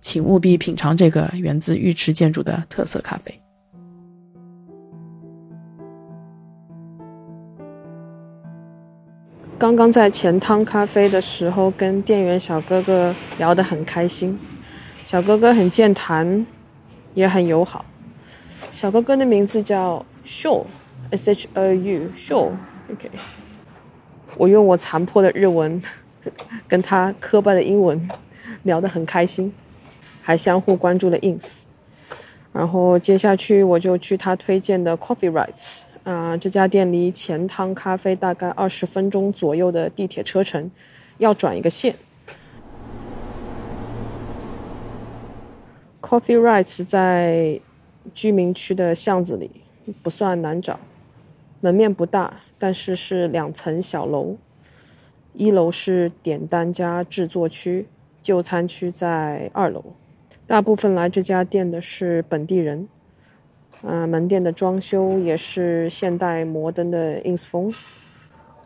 [0.00, 3.40] 请务必品尝这个源自浴池建筑的特色咖啡。
[9.56, 14.38] 刚刚在钱汤咖啡的时候，跟店员小哥哥聊得很开心。
[15.04, 16.44] 小哥哥很健谈，
[17.14, 17.84] 也很友好。
[18.72, 23.10] 小哥哥的名字叫 Shaw，S H A U，Shaw，OK。
[24.36, 25.80] 我用我残破的日文
[26.66, 28.08] 跟他磕巴的英文
[28.64, 29.52] 聊得很开心，
[30.20, 31.62] 还相互关注了 ins。
[32.52, 35.83] 然后接下去我就去他推荐的 Coffee Rights。
[36.04, 40.70] 啊，这家店离钱汤咖啡大概二十分钟左右的地铁车程，
[41.18, 41.96] 要转一个线。
[46.02, 47.58] Coffee Rights 在
[48.12, 49.50] 居民区的巷子里，
[50.02, 50.78] 不算难找。
[51.62, 54.36] 门面不大，但是是两层小楼。
[55.32, 57.88] 一楼是点单加制作区，
[58.20, 59.82] 就餐区在二楼。
[60.46, 62.86] 大部分来这家店的是本地人。
[63.86, 67.72] 啊，门店的装修也是现代摩登的 ins 风，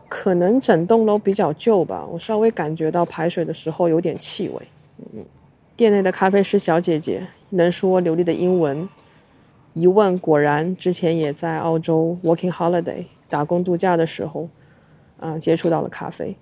[0.08, 4.62] 可能整栋楼比较旧吧，我稍微感觉到排水的时候有点气味。
[5.12, 5.24] 嗯，
[5.76, 8.88] 店内的咖啡师小姐姐能说流利的英文，
[9.74, 14.48] 一问果然之前也在澳洲 working holiday 打工度假的时候，
[15.18, 16.36] 啊，接触到了咖啡。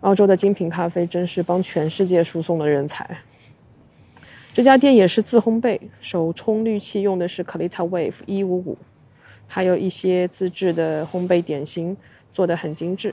[0.00, 3.18] 澳洲的精品咖啡真是帮全世界输送了人才。
[4.54, 8.78] 这家店也是自烘焙，手冲滤器用的是 Kalita Wave 一五五，
[9.48, 11.96] 还有一些自制的烘焙点心，
[12.32, 13.12] 做的很精致。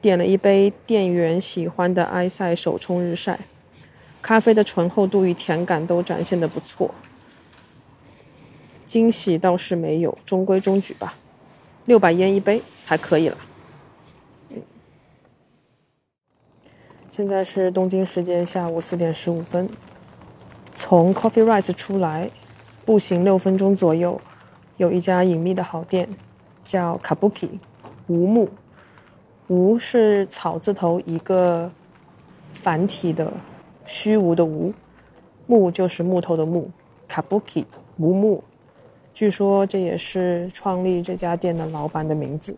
[0.00, 3.38] 点了一杯店员喜欢的埃塞手冲日晒，
[4.20, 6.92] 咖啡的醇厚度与甜感都展现的不错。
[8.84, 11.14] 惊喜倒是没有，中规中矩吧，
[11.84, 13.38] 六百烟一杯，还可以了。
[17.08, 19.68] 现在是东京时间下午四点十五分。
[20.74, 22.30] 从 Coffee Rice 出来，
[22.84, 24.20] 步行六分钟左右，
[24.76, 26.08] 有一家隐秘的好店，
[26.64, 27.48] 叫 Kabuki
[28.06, 28.48] 无木。
[29.48, 31.70] 无是草字头一个
[32.54, 33.32] 繁体的
[33.84, 34.72] 虚无的无，
[35.46, 36.70] 木就是木头的木。
[37.08, 37.64] Kabuki
[37.96, 38.44] 无木，
[39.12, 42.56] 据说这也是创立这家店的老板的名字。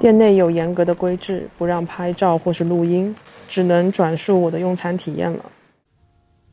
[0.00, 3.14] 店内有严格的规制，不让拍照或是录音，
[3.46, 5.44] 只能转述我的用餐体验了。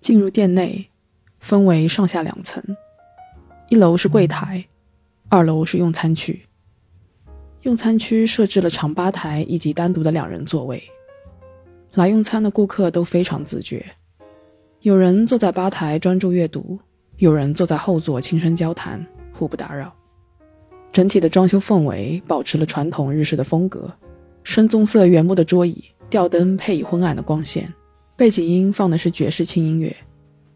[0.01, 0.89] 进入店内，
[1.39, 2.61] 分为上下两层，
[3.69, 4.65] 一楼是柜台，
[5.29, 6.45] 二楼是用餐区。
[7.61, 10.83] 用餐区设置了长吧台以及单独的两人座位。
[11.93, 13.85] 来用餐的顾客都非常自觉，
[14.81, 16.77] 有人坐在吧台专注阅读，
[17.15, 19.03] 有人坐在后座轻声交谈，
[19.33, 19.96] 互不打扰。
[20.91, 23.91] 整体的装修氛围保持了传统日式的风格，
[24.43, 27.71] 深棕色原木的桌椅，吊灯配以昏暗的光线，
[28.15, 29.95] 背景音放的是爵士轻音乐，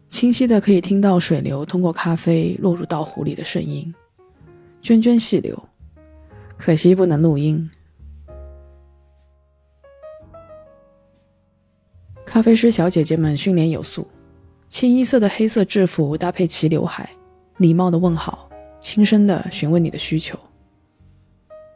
[0.08, 3.94] 清晰的可以听到水流通过咖啡落入到壶里的声音，
[4.82, 5.56] 涓涓细流。
[6.58, 7.68] 可惜不能录音。
[12.24, 14.06] 咖啡师小姐姐们训练有素，
[14.68, 17.10] 清一色的黑色制服搭配齐刘海，
[17.58, 18.48] 礼貌的问好，
[18.82, 20.38] 轻声的询问你的需求。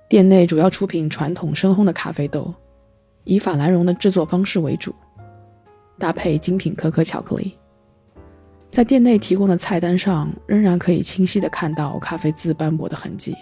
[0.09, 2.53] 店内主要出品传统深烘的咖啡豆，
[3.25, 4.95] 以法兰绒的制作方式为主，
[5.99, 7.57] 搭配精品可可巧克力。
[8.71, 13.35] 在店内提供的菜单上，仍然可以清晰的看到咖啡渍斑驳的痕迹。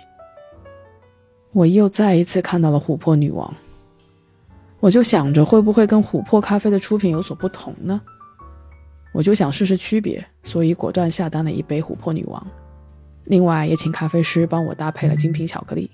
[1.53, 3.53] 我又再一次看到了琥珀女王，
[4.81, 8.01] 我就想着会不会跟琥珀咖啡的出品有所不同呢？
[9.12, 12.47] 我就想试试区别，所以果断下单了一杯琥珀女王。
[13.24, 15.90] 另外也请咖啡师帮我搭配了精品巧克力。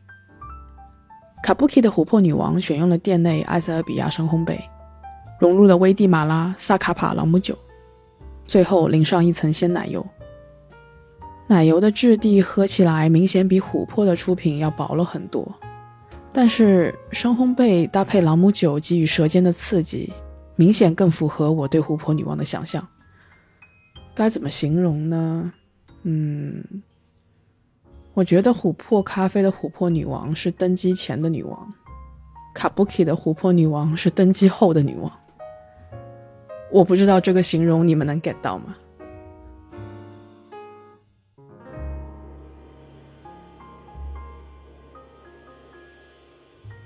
[1.43, 4.59] 卡布奇的琥珀女王选用了店内埃塞俄比亚深烘焙，
[5.39, 7.57] 融入了危地马拉萨卡帕朗姆酒，
[8.45, 10.07] 最后淋上一层鲜奶油。
[11.47, 15.53] 奶油的质地喝起来明显比琥珀的出品要薄了很多，
[16.33, 20.13] 但是深烘焙搭配朗姆酒给予舌尖的刺激，
[20.55, 22.87] 明显更符合我对琥珀女王的想象。
[24.15, 25.53] 该怎么形容呢？
[26.03, 26.63] 嗯，
[28.13, 31.73] 我觉得琥珀咖啡的琥珀女王是登基前的女王，
[32.53, 35.11] 卡布奇的琥珀女王是登基后的女王。
[36.71, 38.77] 我不知道这个形容你们能 get 到吗？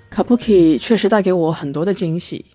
[0.09, 2.45] 卡布奇确实带给我很多的惊喜，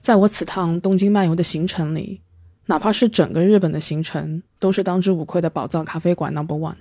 [0.00, 2.22] 在我此趟东京漫游的行程里，
[2.66, 6.76] 哪怕是整个日本的行程，都是当之无愧的宝藏咖啡馆 Number One。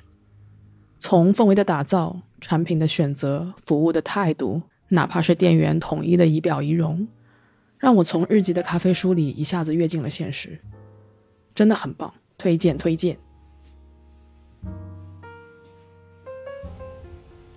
[0.99, 7.07] 从氛围的打造、产品的选择、服务的态度，哪怕是店员统一的仪表仪容，
[7.77, 10.59] 让我从日籍的咖啡书里一下子跃进了现实，
[11.53, 13.17] 真的很棒，推荐推荐。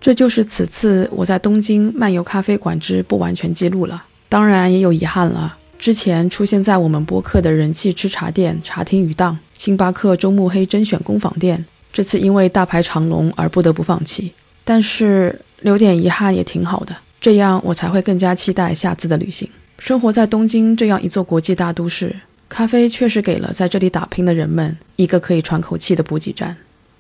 [0.01, 5.59] 这就是此次我在东京漫游咖啡馆之不完全记录了，当然也有遗憾了。
[5.79, 14.33] 之前出现在我们播客的人气吃茶店茶厅鱼档、星巴克周目黑甄选工坊店，这次因为大排长龙而不得不放弃。
[14.65, 19.49] 但是留点遗憾也挺好的，这样我才会更加期待下次的旅行。
[19.79, 22.15] 生活在东京这样一座国际大都市，
[22.49, 26.57] 咖啡确实给了在这里打拼的人们一个可以喘口气的补给站，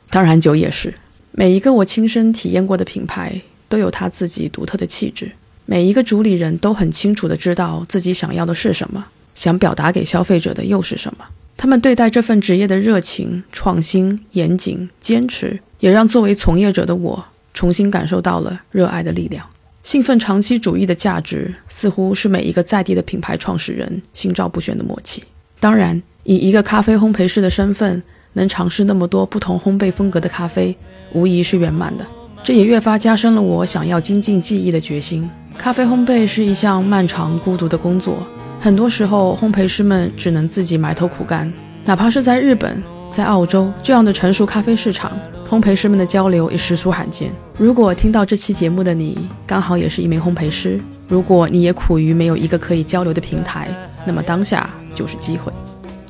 [0.09, 0.95] 当然酒也是。
[1.33, 5.31] 每一个我亲身体验过的品牌都有它自己独特的气质，
[5.67, 9.05] 每一个主理人都很清楚的知道自己想要的是什么，
[9.35, 11.25] 想表达给消费者的又是什么。
[11.59, 17.23] 他们对待这份职业的热情、创新、严谨、坚持，也让作为从业者的我
[17.53, 19.45] 重新感受到了热爱的力量。
[19.83, 25.25] 兴奋长期主义的价值，似乎是每一个在地的品牌创始人心照不宣的默契。
[25.59, 28.01] 当然，以一个咖啡烘焙师的身份，
[28.35, 30.77] 能尝试那么多不同烘焙风格的咖啡。
[31.13, 32.07] 无疑是圆满的，
[32.45, 35.29] 这也越发加深了我想要精进技艺的决心。
[35.57, 38.25] 咖啡烘焙是一项漫长孤独的工作，
[38.61, 41.51] 很多时候烘焙师们只能自己埋头苦干。
[41.85, 45.19] 哪怕是在日本、在澳洲这样的成熟咖啡市场，
[45.49, 47.31] 烘焙师们的交流也实属罕见。
[47.57, 53.69] 如果听到这期节目的你刚好也是一名烘焙师，如果你也苦于没有一个可以交流的平台，
[54.05, 55.53] 那么当下就是机会。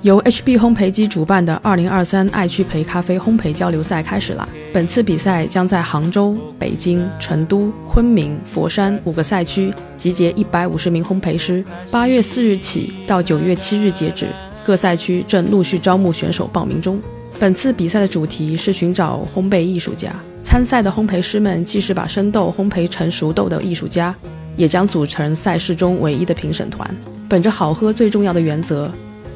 [0.02, 4.48] 由 HB 烘焙机主办的2023爱趣培咖啡烘焙交流赛开始啦！
[4.72, 14.28] 本次比赛将在杭州、北京、成都、昆明、佛山五个赛区集结150名烘焙师，八月四日起到九月七日截止，
[14.64, 17.00] 各赛区正陆续招募选手报名中。
[17.40, 20.14] 本次比赛的主题是寻找烘焙艺术家，
[20.44, 24.14] 参赛的烘焙师们既是把生豆烘焙成熟豆的艺术家，
[24.54, 26.88] 也将组成赛事中唯一的评审团。
[27.28, 28.88] 本着好喝最重要的原则。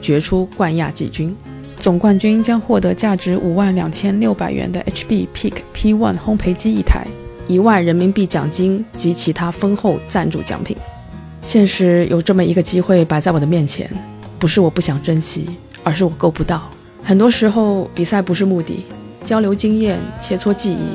[0.03, 1.35] 决出冠亚季军，
[1.79, 7.07] 总冠军将获得价值五万两千六百元的 HB Peak P1 烘焙机一台，
[7.49, 10.77] 一万人民币奖金及其他丰厚赞助奖品。
[11.41, 13.89] 现实有这么一个机会摆在我的面前，
[14.39, 15.49] 不是我不想珍惜，
[15.83, 16.69] 而是我够不到。
[17.03, 18.85] 很多时候，比赛不是目的，
[19.25, 20.87] 交流经验、切磋技艺、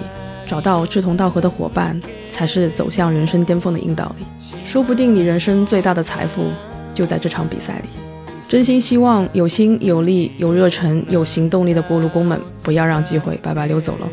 [0.47, 4.25] 找到志同道合的伙伴，才是走向人生巅峰的硬道理。
[4.65, 6.49] 说不定你人生最大的财富
[6.93, 7.89] 就在这场比赛里。
[8.49, 14.07] 真心希望有心、有力、有热忱、有行动力的锅炉工们，不要让机会白白溜走了。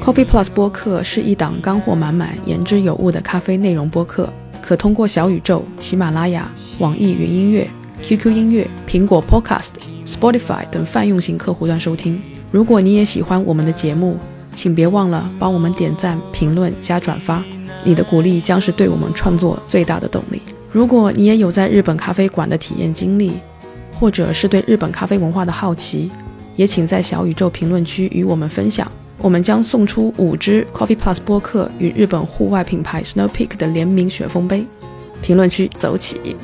[0.00, 4.32] Coffee Plus 播客是一档干货满满、言之有物的咖啡内容播客，
[4.62, 7.68] 可通过小宇宙、喜马拉雅、网易云音乐、
[8.00, 9.70] QQ 音乐、苹果 Podcast、
[10.06, 12.22] Spotify 等泛用型客户端收听。
[12.52, 14.16] 如果你也喜欢我们的节目，
[14.58, 17.44] 请别忘了帮我们点赞、评论、加转发，
[17.84, 20.42] 你的鼓励将是对我们创作最大的动力。
[20.72, 23.34] 如果你也有在日本咖啡馆的体验经历，
[24.00, 26.10] 或者是对日本咖啡文化的好奇，
[26.56, 28.90] 也请在小宇宙评论区与我们分享。
[29.18, 34.66] 我们将送出五支 Coffee Plus 播客与日本户外品牌 Snow Peak 的联名雪峰杯。
[35.22, 36.36] 评论区走起！